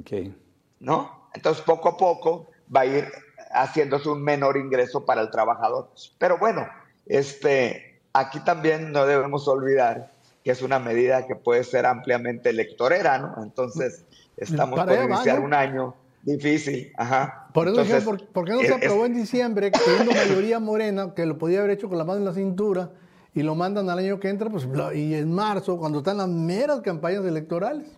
[0.01, 0.37] Okay.
[0.81, 1.29] ¿No?
[1.35, 3.09] Entonces, poco a poco va a ir
[3.53, 5.91] haciéndose un menor ingreso para el trabajador.
[6.19, 6.67] Pero bueno,
[7.07, 10.14] este, aquí también no debemos olvidar
[10.45, 13.43] que es una medida que puede ser ampliamente electorera, ¿no?
[13.43, 14.05] Entonces,
[14.37, 16.93] estamos por iniciar un año difícil.
[16.99, 17.49] Ajá.
[17.55, 21.61] Por eso ¿por, qué no se aprobó en diciembre, teniendo mayoría morena, que lo podía
[21.61, 22.91] haber hecho con la mano en la cintura,
[23.33, 26.83] y lo mandan al año que entra, pues, y en marzo, cuando están las meras
[26.83, 27.89] campañas electorales?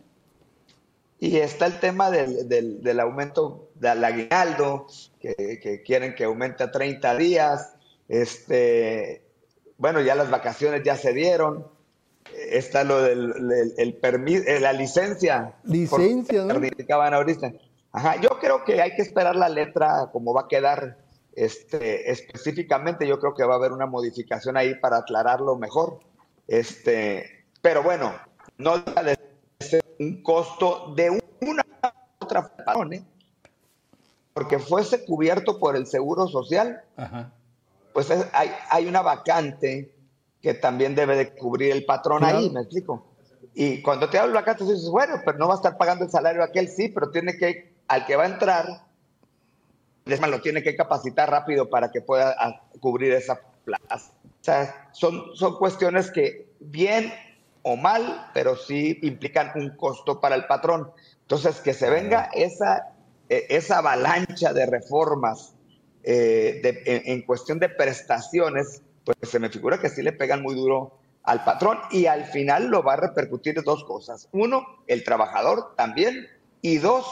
[1.18, 4.86] Y está el tema del, del, aumento del aguinaldo,
[5.18, 7.74] que, que, quieren que aumente a 30 días.
[8.08, 9.22] Este,
[9.78, 11.75] bueno, ya las vacaciones ya se dieron
[12.50, 15.54] está lo del el, permiso, eh, la licencia.
[15.64, 16.54] Licencia, ¿no?
[16.54, 17.52] ahorita.
[17.92, 20.98] Ajá, yo creo que hay que esperar la letra, como va a quedar
[21.34, 23.06] este, específicamente.
[23.06, 26.00] Yo creo que va a haber una modificación ahí para aclararlo mejor.
[26.46, 28.14] Este, pero bueno,
[28.58, 29.18] no deja de
[29.60, 31.10] ser un costo de
[31.40, 31.64] una
[32.18, 32.52] otra
[32.92, 33.02] ¿eh?
[34.32, 36.82] porque fuese cubierto por el seguro social,
[37.94, 39.95] pues hay, hay una vacante
[40.46, 43.04] que también debe de cubrir el patrón ahí, ¿me explico?
[43.52, 46.10] Y cuando te hablo acá, tú dices, bueno, pero no va a estar pagando el
[46.12, 48.66] salario aquel, sí, pero tiene que, al que va a entrar,
[50.04, 54.12] lo tiene que capacitar rápido para que pueda ah, cubrir esa plaza.
[54.22, 57.12] O sea, son, son cuestiones que bien
[57.62, 60.92] o mal, pero sí implican un costo para el patrón.
[61.22, 62.94] Entonces, que se venga esa,
[63.28, 65.56] e, esa avalancha de reformas
[66.04, 66.62] eh,
[67.04, 71.44] en, cuestión de prestaciones, pues se me figura que sí le pegan muy duro al
[71.44, 74.28] patrón y al final lo va a repercutir dos cosas.
[74.32, 76.26] Uno, el trabajador también
[76.60, 77.06] y dos,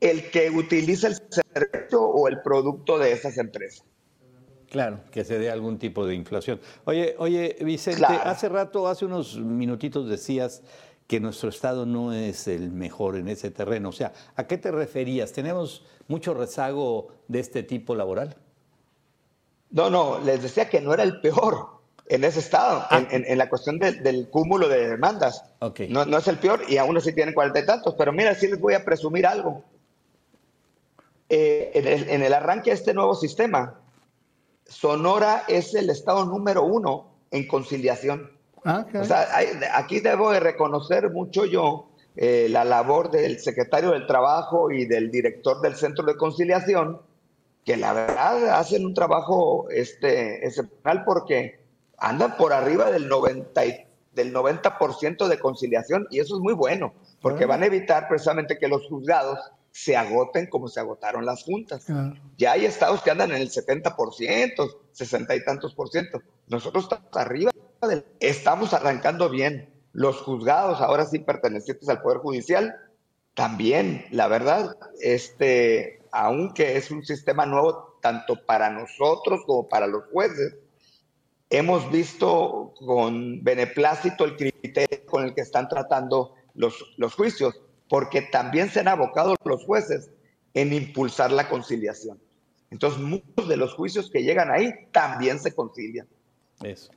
[0.00, 3.84] el que utiliza el servicio o el producto de esas empresas.
[4.68, 6.60] Claro, que se dé algún tipo de inflación.
[6.84, 10.62] Oye, oye, Vicente, hace rato, hace unos minutitos decías
[11.06, 13.90] que nuestro estado no es el mejor en ese terreno.
[13.90, 15.32] O sea, ¿a qué te referías?
[15.32, 18.36] ¿Tenemos mucho rezago de este tipo laboral?
[19.70, 21.76] No, no, les decía que no era el peor
[22.08, 23.02] en ese estado, ah.
[23.10, 25.44] en, la cuestión del cúmulo de demandas.
[25.88, 28.46] No, no, es el peor y aún así tienen cuarenta y tantos, pero mira, sí
[28.46, 29.64] les voy a presumir algo.
[31.28, 31.72] Eh,
[32.08, 33.80] en, el, arranque de este nuevo sistema,
[34.64, 38.30] Sonora es el estado número uno en conciliación.
[38.64, 39.28] Ah, o sea,
[39.74, 45.10] aquí debo de reconocer mucho yo eh, la labor del secretario del Trabajo y del
[45.10, 47.00] director del Centro de Conciliación,
[47.66, 51.58] que la verdad hacen un trabajo este, excepcional porque
[51.98, 53.60] andan por arriba del 90,
[54.12, 54.78] del 90
[55.28, 59.40] de conciliación y eso es muy bueno, porque van a evitar precisamente que los juzgados
[59.72, 61.84] se agoten como se agotaron las juntas.
[62.38, 66.22] Ya hay estados que andan en el 70%, 60 y tantos por ciento.
[66.46, 67.50] Nosotros estamos arriba,
[68.20, 72.76] estamos arrancando bien los juzgados, ahora sí pertenecientes al Poder Judicial,
[73.34, 80.04] también, la verdad, este, aunque es un sistema nuevo tanto para nosotros como para los
[80.10, 80.56] jueces,
[81.50, 88.22] hemos visto con beneplácito el criterio con el que están tratando los, los juicios, porque
[88.22, 90.10] también se han abocado los jueces
[90.54, 92.18] en impulsar la conciliación.
[92.70, 96.08] Entonces, muchos de los juicios que llegan ahí también se concilian.
[96.62, 96.92] Eso.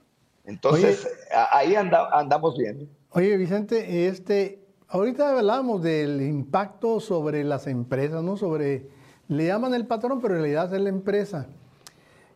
[0.45, 1.08] Entonces,
[1.51, 2.89] ahí andamos bien.
[3.10, 8.38] Oye, Vicente, este, ahorita hablábamos del impacto sobre las empresas, ¿no?
[8.38, 8.98] Sobre,
[9.29, 11.47] le llaman el patrón, pero en realidad es la empresa.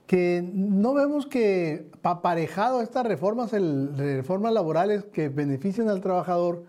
[0.07, 6.65] Que no vemos que aparejado estas reformas, reformas laborales que benefician al trabajador,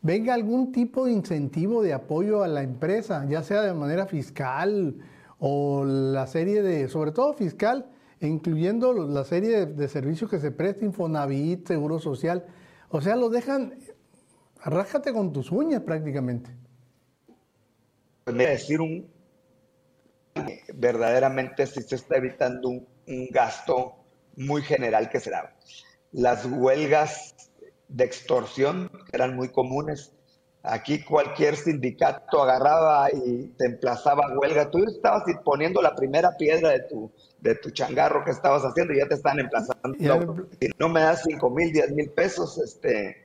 [0.00, 4.96] venga algún tipo de incentivo de apoyo a la empresa, ya sea de manera fiscal
[5.38, 7.86] o la serie de, sobre todo fiscal,
[8.20, 12.46] incluyendo la serie de, servicios que se presta, Infonavit, Seguro Social.
[12.88, 13.74] O sea, lo dejan,
[14.64, 16.50] rájate con tus uñas prácticamente.
[18.24, 19.06] Decir un,
[20.74, 23.96] verdaderamente si se está evitando un, un gasto
[24.36, 25.56] muy general que será.
[26.12, 27.34] Las huelgas
[27.88, 30.12] de extorsión eran muy comunes.
[30.62, 34.70] Aquí cualquier sindicato agarraba y te emplazaba a huelga.
[34.70, 38.98] Tú estabas poniendo la primera piedra de tu, de tu changarro que estabas haciendo y
[38.98, 39.96] ya te están emplazando.
[40.60, 43.24] Si no me das 5 mil, 10 mil pesos, este,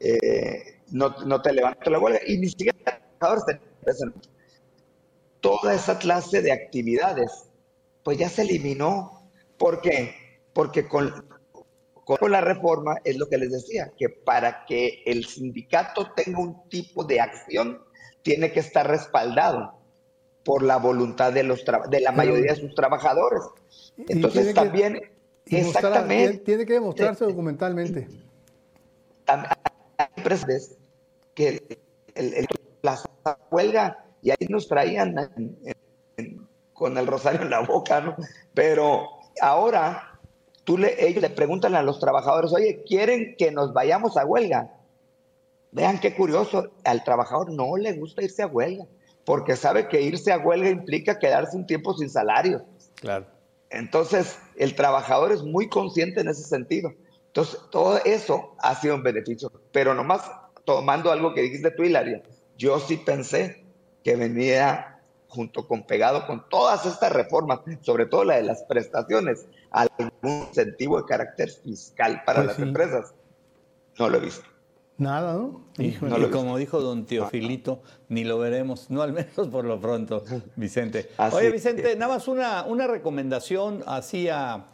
[0.00, 2.20] eh, no, no, te levanto la huelga.
[2.26, 3.60] Y ni siquiera te
[5.40, 7.50] Toda esa clase de actividades,
[8.02, 9.28] pues ya se eliminó.
[9.56, 10.14] ¿Por qué?
[10.52, 11.26] Porque con,
[12.04, 16.68] con la reforma es lo que les decía, que para que el sindicato tenga un
[16.68, 17.82] tipo de acción,
[18.22, 19.80] tiene que estar respaldado
[20.44, 23.42] por la voluntad de, los de la mayoría de sus trabajadores.
[24.08, 25.00] Entonces también,
[25.46, 26.38] exactamente.
[26.38, 28.08] tiene que demostrarse documentalmente.
[29.26, 30.76] Hay empresas
[31.34, 31.78] que
[32.14, 32.46] el,
[32.82, 32.98] la
[33.50, 35.14] huelga y ahí nos traían
[36.72, 38.16] con el rosario en la boca, ¿no?
[38.54, 39.08] Pero
[39.40, 40.18] ahora
[40.64, 44.74] tú le, ellos le preguntan a los trabajadores, oye, ¿quieren que nos vayamos a huelga?
[45.72, 48.86] Vean qué curioso, al trabajador no le gusta irse a huelga
[49.24, 52.64] porque sabe que irse a huelga implica quedarse un tiempo sin salario.
[52.96, 53.26] Claro.
[53.70, 56.92] Entonces, el trabajador es muy consciente en ese sentido.
[57.26, 59.52] Entonces, todo eso ha sido un beneficio.
[59.70, 60.28] Pero nomás
[60.64, 62.22] tomando algo que dijiste tú, Hilario,
[62.56, 63.59] yo sí pensé
[64.02, 69.46] que venía junto con pegado con todas estas reformas, sobre todo la de las prestaciones,
[69.70, 73.14] algún incentivo de carácter fiscal para pues las empresas.
[73.98, 74.44] No lo he visto.
[74.98, 75.64] Nada, ¿no?
[75.78, 75.92] Y,
[76.30, 80.22] como dijo don Teofilito, ni lo veremos, no al menos por lo pronto,
[80.56, 81.08] Vicente.
[81.32, 84.66] Oye, Vicente, nada más una, una recomendación hacia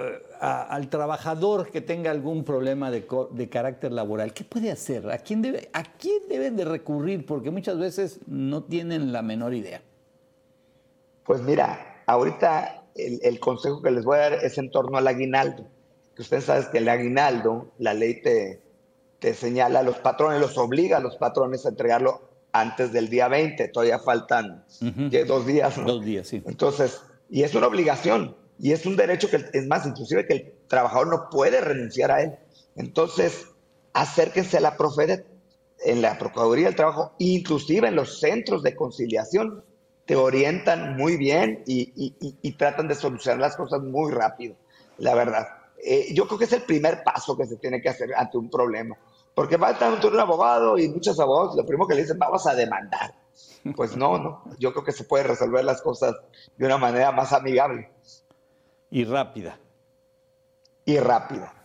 [0.00, 4.32] eh, al trabajador que tenga algún problema de, de, carácter laboral.
[4.32, 5.10] ¿Qué puede hacer?
[5.10, 7.26] ¿A quién, debe, ¿A quién deben de recurrir?
[7.26, 9.82] Porque muchas veces no tienen la menor idea.
[11.24, 15.06] Pues mira, ahorita el, el consejo que les voy a dar es en torno al
[15.06, 15.66] aguinaldo.
[16.16, 18.60] Que ustedes saben que el aguinaldo, la ley te
[19.20, 23.28] te señala a los patrones, los obliga a los patrones a entregarlo antes del día
[23.28, 24.64] 20, todavía faltan
[25.26, 25.76] dos días.
[25.86, 26.42] Dos días, sí.
[26.46, 30.54] Entonces, y es una obligación, y es un derecho que, es más, inclusive que el
[30.68, 32.36] trabajador no puede renunciar a él.
[32.76, 33.46] Entonces,
[33.92, 35.26] acérquense a la Profedet,
[35.82, 39.64] en la Procuraduría del Trabajo, inclusive en los centros de conciliación,
[40.04, 44.56] te orientan muy bien y tratan de solucionar las cosas muy rápido,
[44.98, 45.46] la verdad.
[45.82, 48.50] Eh, yo creo que es el primer paso que se tiene que hacer ante un
[48.50, 48.96] problema.
[49.34, 52.46] Porque va a estar un abogado y muchos abogados lo primero que le dicen, vamos
[52.46, 53.14] a demandar.
[53.76, 54.42] Pues no, no.
[54.58, 56.14] Yo creo que se puede resolver las cosas
[56.56, 57.90] de una manera más amigable.
[58.90, 59.58] Y rápida.
[60.84, 61.60] Y rápida.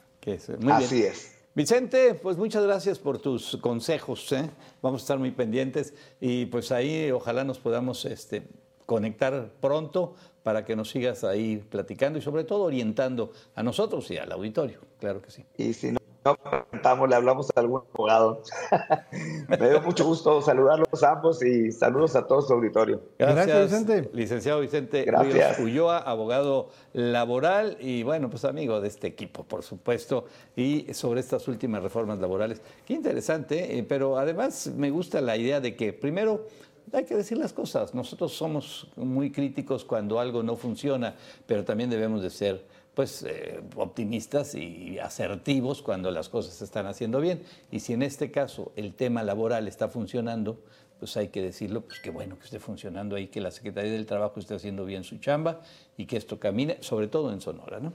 [0.72, 1.32] Así es.
[1.54, 4.32] Vicente, pues muchas gracias por tus consejos.
[4.34, 4.50] ¿eh?
[4.82, 8.48] Vamos a estar muy pendientes y pues ahí ojalá nos podamos este,
[8.86, 14.18] conectar pronto para que nos sigas ahí platicando y sobre todo orientando a nosotros y
[14.18, 15.46] al auditorio, claro que sí.
[15.58, 18.42] Y si no, no le hablamos a algún abogado.
[19.48, 23.02] Me dio mucho gusto saludarlos a ambos y saludos a todo su auditorio.
[23.20, 24.10] Gracias, Vicente.
[24.14, 25.60] Licenciado Vicente Gracias.
[25.60, 31.48] Ulloa, abogado laboral y bueno, pues amigo de este equipo, por supuesto, y sobre estas
[31.48, 32.62] últimas reformas laborales.
[32.86, 36.48] Qué interesante, eh, pero además me gusta la idea de que primero
[36.94, 37.94] hay que decir las cosas.
[37.94, 41.16] Nosotros somos muy críticos cuando algo no funciona,
[41.46, 42.66] pero también debemos de ser
[42.96, 47.44] pues eh, optimistas y asertivos cuando las cosas se están haciendo bien.
[47.72, 50.60] Y si en este caso el tema laboral está funcionando,
[51.00, 54.06] pues hay que decirlo, pues qué bueno que esté funcionando ahí, que la Secretaría del
[54.06, 55.62] Trabajo esté haciendo bien su chamba
[55.98, 57.94] y que esto camine, sobre todo en Sonora, ¿no?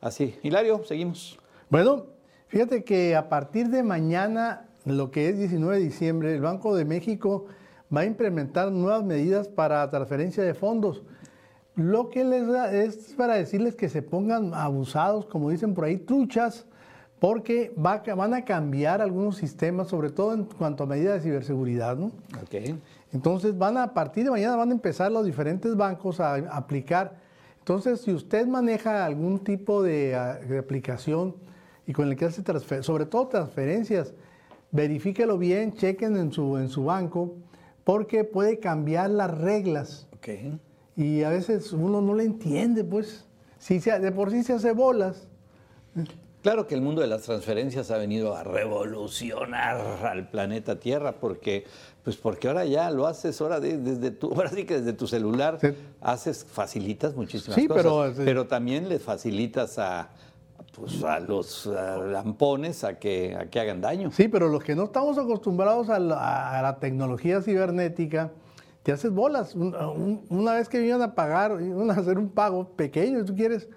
[0.00, 1.38] Así, Hilario, seguimos.
[1.68, 2.06] Bueno,
[2.48, 6.86] fíjate que a partir de mañana, lo que es 19 de diciembre, el Banco de
[6.86, 7.46] México
[7.94, 11.02] va a implementar nuevas medidas para transferencia de fondos.
[11.80, 15.96] Lo que les da es para decirles que se pongan abusados, como dicen por ahí,
[15.96, 16.66] truchas,
[17.18, 22.12] porque van a cambiar algunos sistemas, sobre todo en cuanto a medidas de ciberseguridad, ¿no?
[23.14, 27.16] Entonces van a, a partir de mañana van a empezar los diferentes bancos a, aplicar.
[27.60, 30.14] Entonces, si usted maneja algún tipo de,
[30.58, 31.34] aplicación
[31.86, 34.12] y con el que hace transferencias, sobre todo transferencias,
[34.70, 37.36] verifíquelo bien, chequen en su, en su banco,
[37.84, 40.06] porque puede cambiar las reglas.
[40.18, 40.60] Okay
[40.96, 43.24] y a veces uno no le entiende, pues,
[43.58, 45.28] si de por sí se hace bolas.
[46.42, 49.76] Claro que el mundo de las transferencias ha venido a revolucionar
[50.06, 51.64] al planeta Tierra porque
[52.02, 55.58] pues porque ahora ya lo haces ahora desde tu ahora sí que desde tu celular
[56.00, 60.08] haces facilitas muchísimas sí, cosas, pero, pero también le facilitas a
[60.74, 64.10] pues a los lampones a que, a que hagan daño.
[64.12, 68.30] Sí, pero los que no estamos acostumbrados a la tecnología cibernética,
[68.82, 69.54] te haces bolas.
[69.54, 73.68] Una vez que iban a pagar, iban a hacer un pago pequeño, si tú quieres,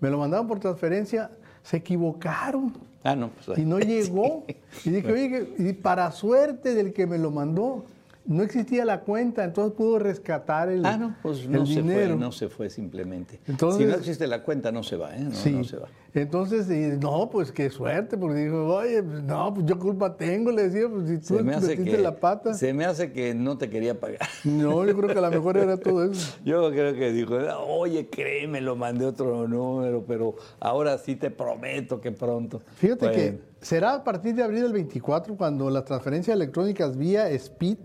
[0.00, 1.30] me lo mandaron por transferencia,
[1.62, 2.72] se equivocaron.
[3.02, 4.44] Ah, no, pues, y no llegó.
[4.84, 7.84] Y dije, oye, y para suerte del que me lo mandó,
[8.30, 12.30] no existía la cuenta, entonces pudo rescatar el, ah, no, pues no Se fue, no
[12.30, 13.40] se fue simplemente.
[13.48, 15.24] Entonces, si no existe la cuenta, no se va, ¿eh?
[15.24, 15.50] No, sí.
[15.50, 15.88] no se va.
[16.14, 16.68] Entonces,
[17.00, 20.88] no, pues qué suerte, porque dijo, oye, pues, no, pues yo culpa tengo, le decía,
[20.88, 22.54] pues si tú se me hace metiste que, la pata.
[22.54, 24.20] Se me hace que no te quería pagar.
[24.44, 26.38] No, yo creo que a lo mejor era todo eso.
[26.44, 27.34] yo creo que dijo,
[27.66, 32.62] oye, créeme, lo mandé otro número, pero ahora sí te prometo que pronto.
[32.76, 37.78] Fíjate que será a partir de abril del 24 cuando las transferencias electrónicas vía SPID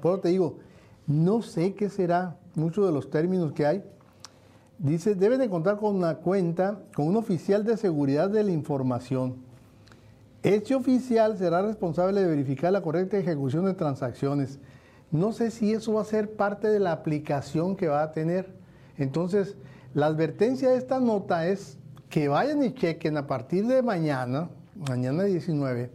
[0.00, 0.58] por te digo,
[1.06, 3.84] no sé qué será, muchos de los términos que hay.
[4.78, 9.36] Dice, debe de contar con una cuenta, con un oficial de seguridad de la información.
[10.42, 14.58] Este oficial será responsable de verificar la correcta ejecución de transacciones.
[15.10, 18.52] No sé si eso va a ser parte de la aplicación que va a tener.
[18.98, 19.56] Entonces,
[19.94, 21.78] la advertencia de esta nota es
[22.10, 24.50] que vayan y chequen a partir de mañana,
[24.88, 25.90] mañana 19,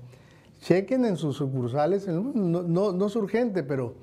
[0.59, 3.95] chequen en sus sucursales, no, no, es urgente, pero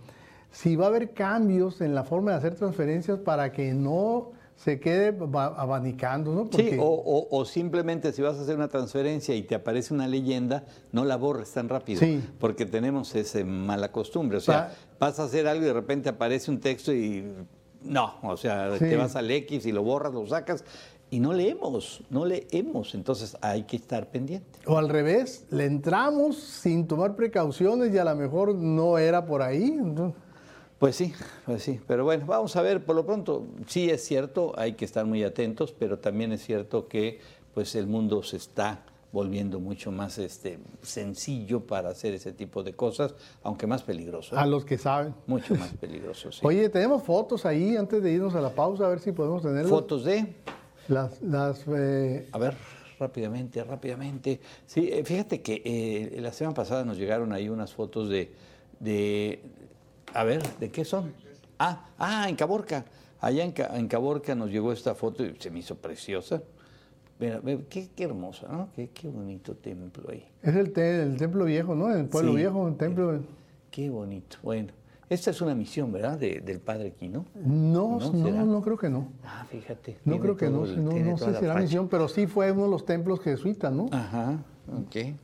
[0.51, 4.81] si va a haber cambios en la forma de hacer transferencias para que no se
[4.81, 6.49] quede abanicando, ¿no?
[6.51, 11.05] Sí, o, simplemente si vas a hacer una transferencia y te aparece una leyenda, no
[11.05, 12.01] la borres tan rápido,
[12.41, 14.39] porque tenemos esa mala costumbre.
[14.39, 17.23] O sea, vas a hacer algo y de repente aparece un texto y
[17.83, 20.65] no, o sea, te vas al X y lo borras, lo sacas
[21.11, 24.59] y no leemos, no leemos, entonces hay que estar pendiente.
[24.67, 29.43] O al revés, le entramos sin tomar precauciones y a lo mejor no era por
[29.43, 29.79] ahí.
[30.79, 31.13] Pues sí,
[31.45, 34.85] pues sí, pero bueno, vamos a ver, por lo pronto, sí es cierto, hay que
[34.85, 37.21] estar muy atentos, pero también es cierto que
[37.55, 42.75] pues el mundo se está volviendo mucho más este, sencillo para hacer ese tipo de
[42.75, 44.37] cosas, aunque más peligroso.
[44.37, 45.15] A los que saben.
[45.27, 46.41] Mucho más peligroso, sí.
[46.43, 49.65] Oye, tenemos fotos ahí antes de irnos a la pausa, a ver si podemos tener
[49.67, 50.35] ¿Fotos de?
[50.89, 52.57] Las, las eh, A ver,
[52.99, 54.41] rápidamente, rápidamente.
[54.67, 58.33] Sí, eh, fíjate que eh, la semana pasada nos llegaron ahí unas fotos de,
[58.81, 59.41] de,
[60.15, 61.13] a ver, ¿de qué son?
[61.59, 62.85] Ah, ah, en Caborca.
[63.21, 66.43] Allá en, Caborca nos llegó esta foto y se me hizo preciosa.
[67.19, 68.69] Mira, qué, qué, hermosa, ¿no?
[68.77, 70.25] Qué, qué, bonito templo ahí.
[70.43, 71.93] Es el, el templo viejo, ¿no?
[71.95, 73.21] El pueblo viejo, un templo.
[73.71, 74.37] Qué bonito.
[74.43, 74.73] Bueno,
[75.09, 76.19] esta es una misión, ¿verdad?
[76.19, 77.27] del padre aquí, ¿no?
[77.35, 79.09] No, no, no, creo que no.
[79.25, 79.99] Ah, fíjate.
[80.05, 82.85] No creo que no, no, sé si era misión, pero sí fue uno de los
[82.85, 83.89] templos jesuitas, ¿no?
[83.93, 84.39] Ajá,
[84.69, 85.15] ok.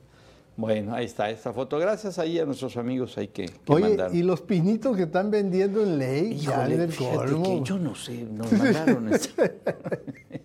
[0.56, 1.78] Bueno, ahí está esta foto.
[1.78, 5.98] Gracias ahí a nuestros amigos hay que, Oye, y los pinitos que están vendiendo en
[5.98, 9.42] ley, Híjole, ya que yo no sé, nos mandaron esto.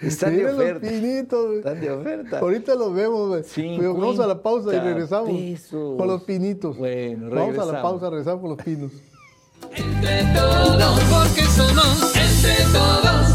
[0.06, 0.86] Están de oferta.
[0.86, 1.56] Los pinitos.
[1.56, 2.38] Están de oferta.
[2.38, 3.44] Ahorita los vemos.
[3.78, 5.30] Vamos a la pausa y regresamos
[5.70, 6.76] con los pinitos.
[6.76, 7.56] Bueno, regresamos.
[7.56, 8.92] Vamos a la pausa, regresamos con los pinos.
[9.76, 13.28] Entre todos, porque somos entre todos.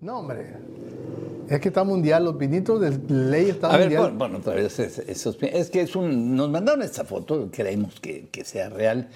[0.00, 0.56] No, hombre.
[1.48, 4.02] Es que está mundial, los pinitos de ley están A ver, mundial.
[4.02, 7.98] bueno, bueno, otra vez, es, esos es que es un, nos mandaron esta foto, creemos
[8.00, 9.08] que, que sea real.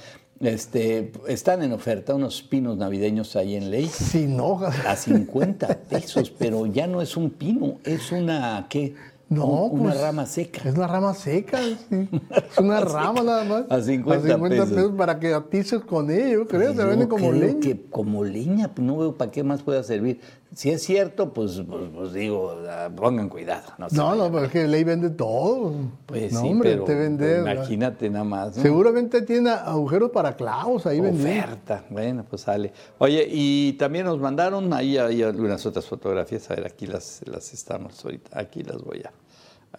[0.43, 4.75] Este, están en oferta unos pinos navideños ahí en Ley Sin hojas.
[4.87, 8.95] a 50 pesos, pero ya no es un pino, es una, ¿qué?
[9.29, 10.69] No, Un- una pues, rama seca.
[10.69, 12.09] Es una rama seca, sí.
[12.51, 13.65] es una rama nada más.
[13.71, 14.93] A 50 pesos.
[14.99, 17.61] para que atices con ello, creo, se Yo vende como leña.
[17.61, 20.21] que como leña, pues no veo para qué más pueda servir.
[20.55, 23.73] Si es cierto, pues, pues, pues digo, ah, pongan cuidado.
[23.79, 25.73] No, No, no, pero es que ley vende todo.
[26.05, 27.39] Pues no, sí, hombre, pero te vende.
[27.41, 28.57] imagínate nada más.
[28.57, 28.63] ¿no?
[28.63, 31.45] Seguramente tiene agujeros para clavos ahí vendiendo.
[31.45, 32.73] Oferta, bueno, pues sale.
[32.99, 37.53] Oye, y también nos mandaron, ahí hay algunas otras fotografías, a ver, aquí las, las
[37.55, 39.13] estamos ahorita, aquí las voy a,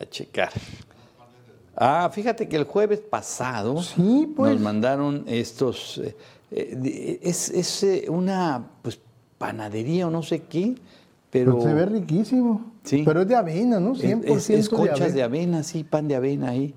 [0.02, 0.50] a checar.
[1.76, 4.52] Ah, fíjate que el jueves pasado Sí, pues.
[4.54, 6.16] nos mandaron estos, eh,
[6.52, 9.00] eh, es, es, eh, una pues
[9.44, 10.76] panadería o no sé qué,
[11.30, 11.58] pero...
[11.58, 12.72] Pero se ve riquísimo.
[12.86, 13.04] Sí.
[13.06, 13.92] Pero es de avena, ¿no?
[13.92, 15.64] es- 100% es, es conchas de de avena.
[15.64, 16.74] sí, pan de avena ahí.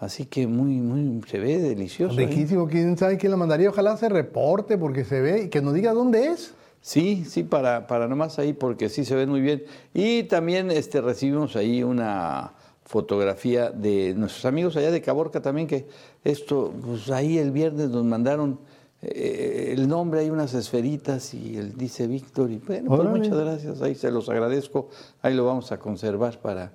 [0.00, 2.18] Así que muy, muy, se ve delicioso.
[2.18, 2.26] ¿eh?
[2.26, 2.66] Riquísimo.
[2.66, 3.68] ¿Quién sabe quién la mandaría?
[3.70, 6.54] Ojalá se reporte porque se ve y que nos diga dónde es.
[6.80, 9.62] Sí, sí, para, para nomás ahí, porque sí se ven muy bien.
[9.94, 15.86] Y también este, recibimos ahí una fotografía de nuestros amigos allá de Caborca también, que
[16.24, 18.58] esto, pues ahí el viernes nos mandaron
[19.02, 23.82] eh, el nombre, hay unas esferitas y él dice Víctor, y bueno, pues muchas gracias,
[23.82, 24.88] ahí se los agradezco,
[25.22, 26.70] ahí lo vamos a conservar para,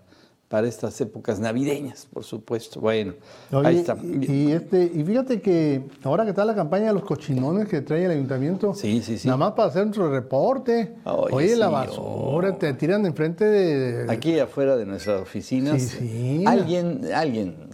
[0.49, 2.82] para estas épocas navideñas, por supuesto.
[2.82, 3.13] Bueno,
[3.51, 3.97] Oye, ahí está.
[4.03, 8.03] Y, este, y fíjate que ahora que está la campaña de los cochinones que trae
[8.03, 9.25] el ayuntamiento, Sí, sí, sí.
[9.28, 10.95] nada más para hacer nuestro reporte.
[11.05, 12.55] Oye, Oye, la basura, oh.
[12.55, 14.11] te tiran enfrente de.
[14.11, 16.43] Aquí afuera de nuestras oficinas, Sí, sí.
[16.45, 17.69] alguien, alguien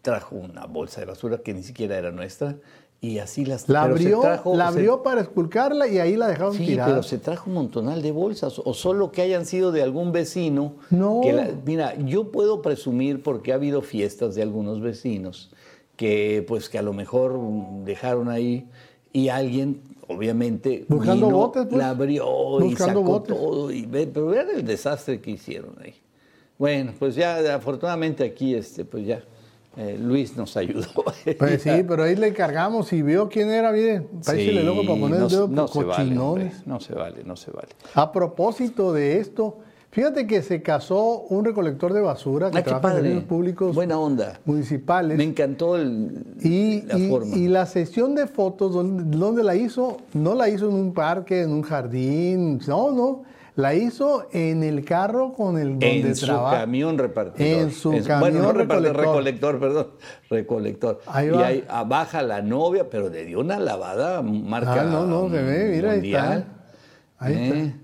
[0.00, 2.56] trajo una bolsa de basura que ni siquiera era nuestra
[3.00, 6.54] y así las La abrió, trajo- la se- abrió para esculcarla y ahí la dejaron
[6.54, 6.88] Sí, tirada.
[6.90, 10.74] pero se trajo un montonal de bolsas, o solo que hayan sido de algún vecino.
[10.90, 11.20] No.
[11.22, 15.50] que la- mira, yo puedo presumir porque ha habido fiestas de algunos vecinos
[15.96, 17.38] que, pues, que a lo mejor
[17.84, 18.68] dejaron ahí
[19.12, 21.76] y alguien, obviamente, Buscando vino, botes, pues.
[21.78, 23.36] la abrió y sacó botes.
[23.36, 23.70] todo.
[23.70, 25.94] Y, pero vean el desastre que hicieron ahí.
[26.58, 29.22] Bueno, pues ya, afortunadamente aquí, este, pues ya,
[29.78, 30.86] eh, Luis nos ayudó.
[31.38, 35.20] Pues sí, pero ahí le cargamos y vio quién era, mire, el ojo para poner
[35.20, 36.66] no, el dedo no por se vale, hombre, cochinones.
[36.66, 37.68] no se vale, no se vale.
[37.94, 39.58] A propósito de esto,
[39.90, 43.98] fíjate que se casó un recolector de basura que Ah, trabaja en servicios públicos Buena
[43.98, 44.40] onda.
[44.44, 45.16] municipales.
[45.16, 47.36] Me encantó el, Y, la y- forma.
[47.36, 49.98] y la sesión de fotos, ¿dónde, dónde la hizo?
[50.14, 53.22] No la hizo en un parque, en un jardín, no, no.
[53.58, 56.60] La hizo en el carro con el donde en su trabaja.
[56.60, 57.60] camión repartidor.
[57.60, 59.54] En su bueno, camión no repartidor, recolector.
[59.56, 59.86] recolector, perdón,
[60.30, 61.00] recolector.
[61.06, 61.46] Ahí y va.
[61.46, 65.42] ahí ah, baja la novia, pero le dio una lavada marca Ah, no, no, se
[65.42, 66.44] ve, mira, ahí está.
[67.18, 67.74] Ahí ¿eh?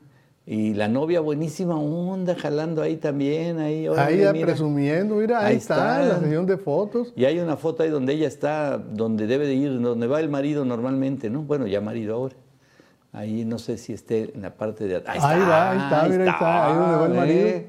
[0.46, 3.88] Y la novia buenísima onda, jalando ahí también, ahí.
[3.96, 4.46] Ahí mira.
[4.46, 6.14] presumiendo, mira, ahí, Ahí está, está.
[6.14, 7.12] la sesión de fotos.
[7.16, 10.28] Y hay una foto ahí donde ella está, donde debe de ir, donde va el
[10.28, 11.42] marido normalmente, ¿no?
[11.42, 12.36] Bueno, ya marido ahora.
[13.14, 15.18] Ahí no sé si esté en la parte de atrás.
[15.22, 17.46] Ahí va, ahí está, mira, ahí está, ahí donde va el marido.
[17.48, 17.66] ¿eh?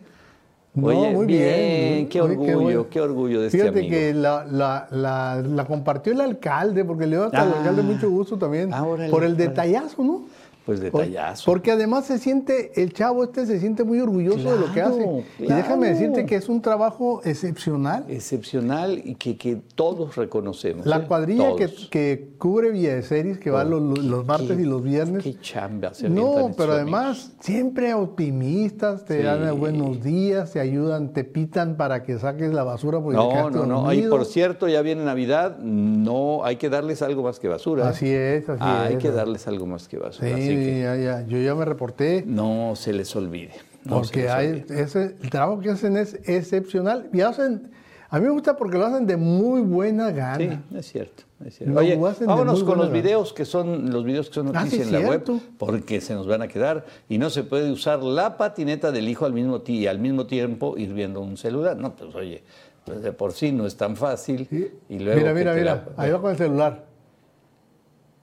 [0.74, 2.10] No, Oye, muy bien.
[2.10, 2.88] qué orgullo, bueno.
[2.90, 3.94] qué orgullo de este Fíjate amigo.
[3.96, 7.58] que la, la, la, la compartió el alcalde, porque le dio hasta al Ah.
[7.60, 8.74] alcalde mucho gusto también.
[8.74, 10.24] Ah, órale, por el detallazo, ¿no?
[10.66, 11.44] Pues detallazo.
[11.46, 14.96] Porque además se siente, el chavo este se siente muy orgulloso de lo que Claro,
[14.96, 15.24] hace.
[15.44, 18.06] Y déjame decirte que es un trabajo excepcional.
[18.08, 20.86] Excepcional y que, que todos reconocemos.
[20.88, 21.06] La ¿eh?
[21.08, 24.84] cuadrilla que, que cubre Villa de Series, que va los, los martes Qué- y los
[24.84, 25.24] viernes.
[25.24, 29.24] Qué chamba se No, pero además siempre optimistas, te Sí.
[29.24, 33.66] dan buenos días, te ayudan, te pitan para que saques la basura porque No, no,
[33.66, 33.94] no.
[33.94, 37.86] Y por cierto, ya viene Navidad, no hay que darles algo más que basura.
[37.86, 37.88] ¿eh?
[37.90, 39.00] Así es, así Hay es.
[39.00, 40.28] que darles algo más que basura.
[40.28, 42.24] Sí, así que ya, ya, yo ya me reporté.
[42.26, 43.52] no se les olvide.
[43.84, 44.82] no porque les hay, olvide.
[44.82, 47.10] ese, el trabajo que hacen es excepcional.
[47.14, 47.72] Y hacen,
[48.10, 50.38] a mí me gusta porque lo hacen de muy buena gana.
[50.38, 51.24] Sí, es cierto.
[51.46, 51.78] es cierto.
[51.80, 51.96] Oye,
[52.26, 53.02] vámonos con los gana.
[53.02, 55.34] videos que son los videos que son Ah, noticia sí, en la cierto.
[55.34, 59.08] web, porque se nos van a quedar y no se puede usar la patineta del
[59.10, 61.78] hijo al mismo y al mismo tiempo ir viendo un celular.
[61.78, 62.44] No, pues oye,
[62.86, 64.48] pues de por sí no es tan fácil.
[64.50, 64.68] Sí.
[64.90, 65.76] Y luego mira, mira, mira.
[65.96, 66.86] la- Ahí va con el celular.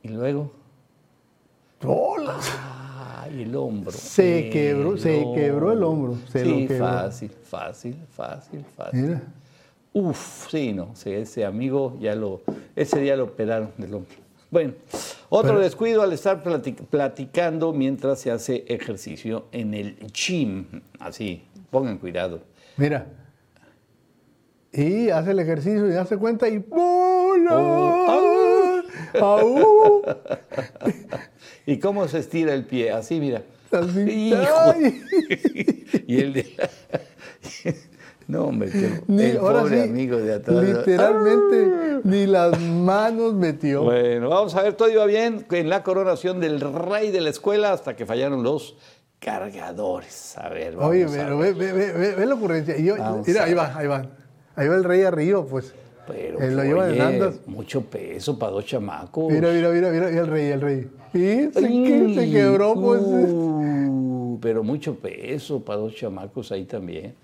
[0.04, 0.50] Y luego,
[1.84, 2.38] ¡Hola!
[2.40, 3.90] ah, y el hombro.
[3.92, 6.86] Se el quebró- se quebró el hombro, se sí, lo quebró.
[6.86, 9.00] fácil, fácil, fácil, fácil.
[9.00, 9.22] Mira.
[9.94, 12.40] Uf, sí, no, sí, ese amigo ya lo,
[12.76, 14.14] ese día lo operaron del hombro.
[14.50, 14.72] Bueno,
[15.28, 20.66] otro Pero- descuido al estar platic- platicando mientras se hace ejercicio en el gym.
[20.98, 22.40] Así, pongan cuidado.
[22.76, 23.06] Mira.
[24.72, 27.58] Y hace el ejercicio y hace cuenta y ¡Hola!
[27.58, 28.82] Oh,
[29.20, 30.02] ¡Aú!
[31.66, 32.90] ¿Y cómo se estira el pie?
[32.92, 33.42] Así, mira.
[33.70, 34.32] Así.
[36.06, 36.56] Y el de...
[38.28, 38.70] No, hombre,
[39.08, 40.56] Ni- el pobre sí, amigo de atrás.
[40.58, 40.62] Ah.
[40.62, 43.82] Literalmente, ni las manos metió.
[43.82, 47.72] Bueno, vamos a ver, todo iba bien en la coronación del rey de la escuela
[47.72, 48.76] hasta que fallaron los
[49.18, 50.38] cargadores.
[50.38, 51.54] A ver, vamos Oye, a pero ver.
[51.54, 52.76] ve, ve, ve, ve- la ocurrencia.
[52.78, 52.94] Y yo-
[53.26, 54.06] mira, a ahí va, ahí va.
[54.54, 55.74] Ahí va el rey arriba, pues.
[56.06, 59.32] Pero, Él lo lleva mucho peso para dos chamacos.
[59.32, 60.90] Mira, mira, mira, mira, y el rey, el rey.
[61.14, 63.02] Y se, que- se quebró, pues.
[63.04, 67.14] Uh, pero mucho peso para dos chamacos ahí también.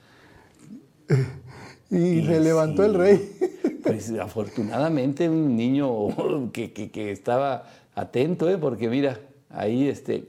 [1.91, 3.33] Y se y levantó el rey.
[3.83, 5.89] Pues afortunadamente un niño
[6.53, 7.65] que, que- que estaba
[7.95, 8.59] atento, ¿eh?
[8.59, 9.19] porque mira,
[9.49, 10.25] ahí este,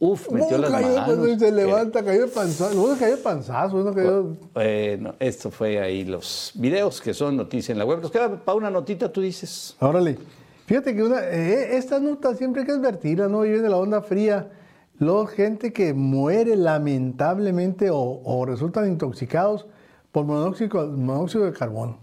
[0.00, 1.18] uf, metió las cayó, manos.
[1.18, 2.82] pues, se levanta, cayó de panzazo.
[2.82, 4.36] Uno cayó de panzazo, uno cayó.
[4.52, 8.00] Bueno, esto fue ahí los videos que son noticia en la web.
[8.00, 9.76] Nos queda para una notita, tú dices.
[9.78, 10.18] Órale.
[10.66, 13.42] Fíjate que una, eh, esta nota siempre hay que advertirla, ¿no?
[13.42, 14.50] Viene la onda fría.
[14.98, 19.66] Luego, gente que muere lamentablemente o, o resultan intoxicados
[20.12, 21.98] por monóxido, monóxido de carbono.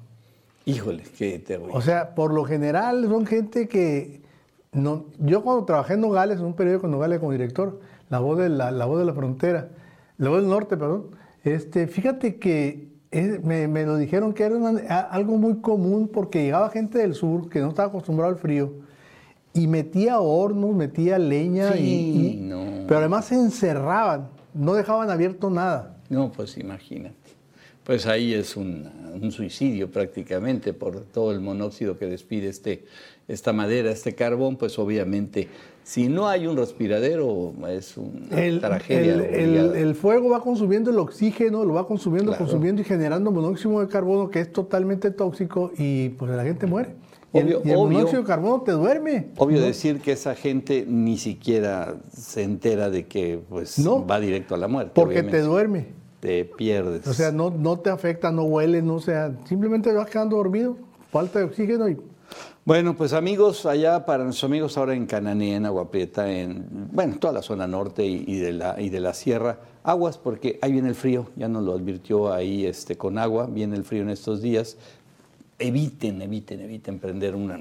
[0.66, 1.72] Híjole, qué terrible.
[1.74, 4.22] O sea, por lo general son gente que...
[4.78, 8.38] No, yo cuando trabajé en Nogales, en un periódico en Nogales como director, la voz
[8.38, 9.70] de la, la voz de la frontera,
[10.18, 11.08] la voz del norte, perdón,
[11.44, 16.10] este, fíjate que es- me, me lo dijeron que era una- a- algo muy común
[16.14, 18.74] porque llegaba gente del sur que no estaba acostumbrado al frío
[19.54, 22.86] y metía hornos, metía leña y- Sí, y, no.
[22.88, 25.98] pero además se encerraban, no dejaban abierto nada.
[26.10, 27.16] No, pues imagínate.
[27.84, 28.90] Pues ahí es un,
[29.22, 32.84] un suicidio prácticamente por todo el monóxido que despide este,
[33.28, 35.48] esta madera, este carbón, pues obviamente
[35.84, 39.14] si no hay un respiradero es una El, tragedia.
[39.16, 39.80] el- el- obligada.
[39.80, 42.46] el fuego va consumiendo el oxígeno, lo va consumiendo, Claro.
[42.46, 46.90] consumiendo y generando monóxido de carbono que es totalmente tóxico y pues la gente muere.
[47.34, 47.94] Y el- Obvio, y el, obvio.
[47.98, 49.28] monóxido de carbono te duerme.
[49.38, 49.66] Obvio ¿no?
[49.66, 54.06] decir que esa gente ni siquiera se entera de que pues No.
[54.06, 54.92] va directo a la muerte.
[54.96, 55.38] Porque obviamente.
[55.40, 55.86] te duerme.
[56.22, 57.06] Te pierdes.
[57.08, 60.76] O sea, no, no te afecta, no huele, no sea, simplemente vas quedando dormido,
[61.12, 61.98] falta de oxígeno y
[62.68, 67.16] Bueno, pues amigos, allá para nuestros amigos ahora en Cananea, en Agua Prieta, en bueno,
[67.18, 70.90] toda la zona norte y, de la, y de la sierra, aguas porque ahí viene
[70.90, 74.42] el frío, ya nos lo advirtió ahí este, con agua, viene el frío en estos
[74.42, 74.76] días.
[75.60, 77.58] Eviten, eviten, eviten prender una,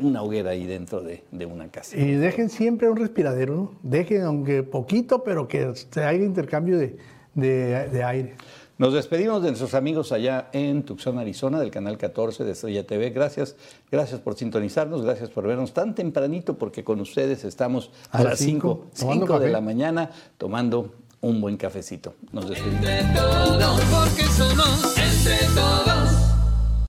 [0.00, 1.96] una hoguera ahí dentro de, de una casa.
[1.98, 3.72] Y dejen siempre un respiradero, ¿no?
[3.82, 6.96] Dejen, aunque poquito, pero que haya intercambio de-
[7.34, 8.34] de aire.
[8.78, 13.10] Nos despedimos de nuestros amigos allá en Tucson, Arizona, del canal 14 de Estrella TV.
[13.10, 13.56] Gracias,
[13.90, 18.32] gracias por sintonizarnos, gracias por vernos tan tempranito, porque con ustedes estamos a, A las
[18.32, 22.14] las cinco, 5 tomando de la mañana tomando un buen cafecito.
[22.30, 22.86] Nos despedimos.
[22.86, 26.07] Entre todos, porque somos entre todos.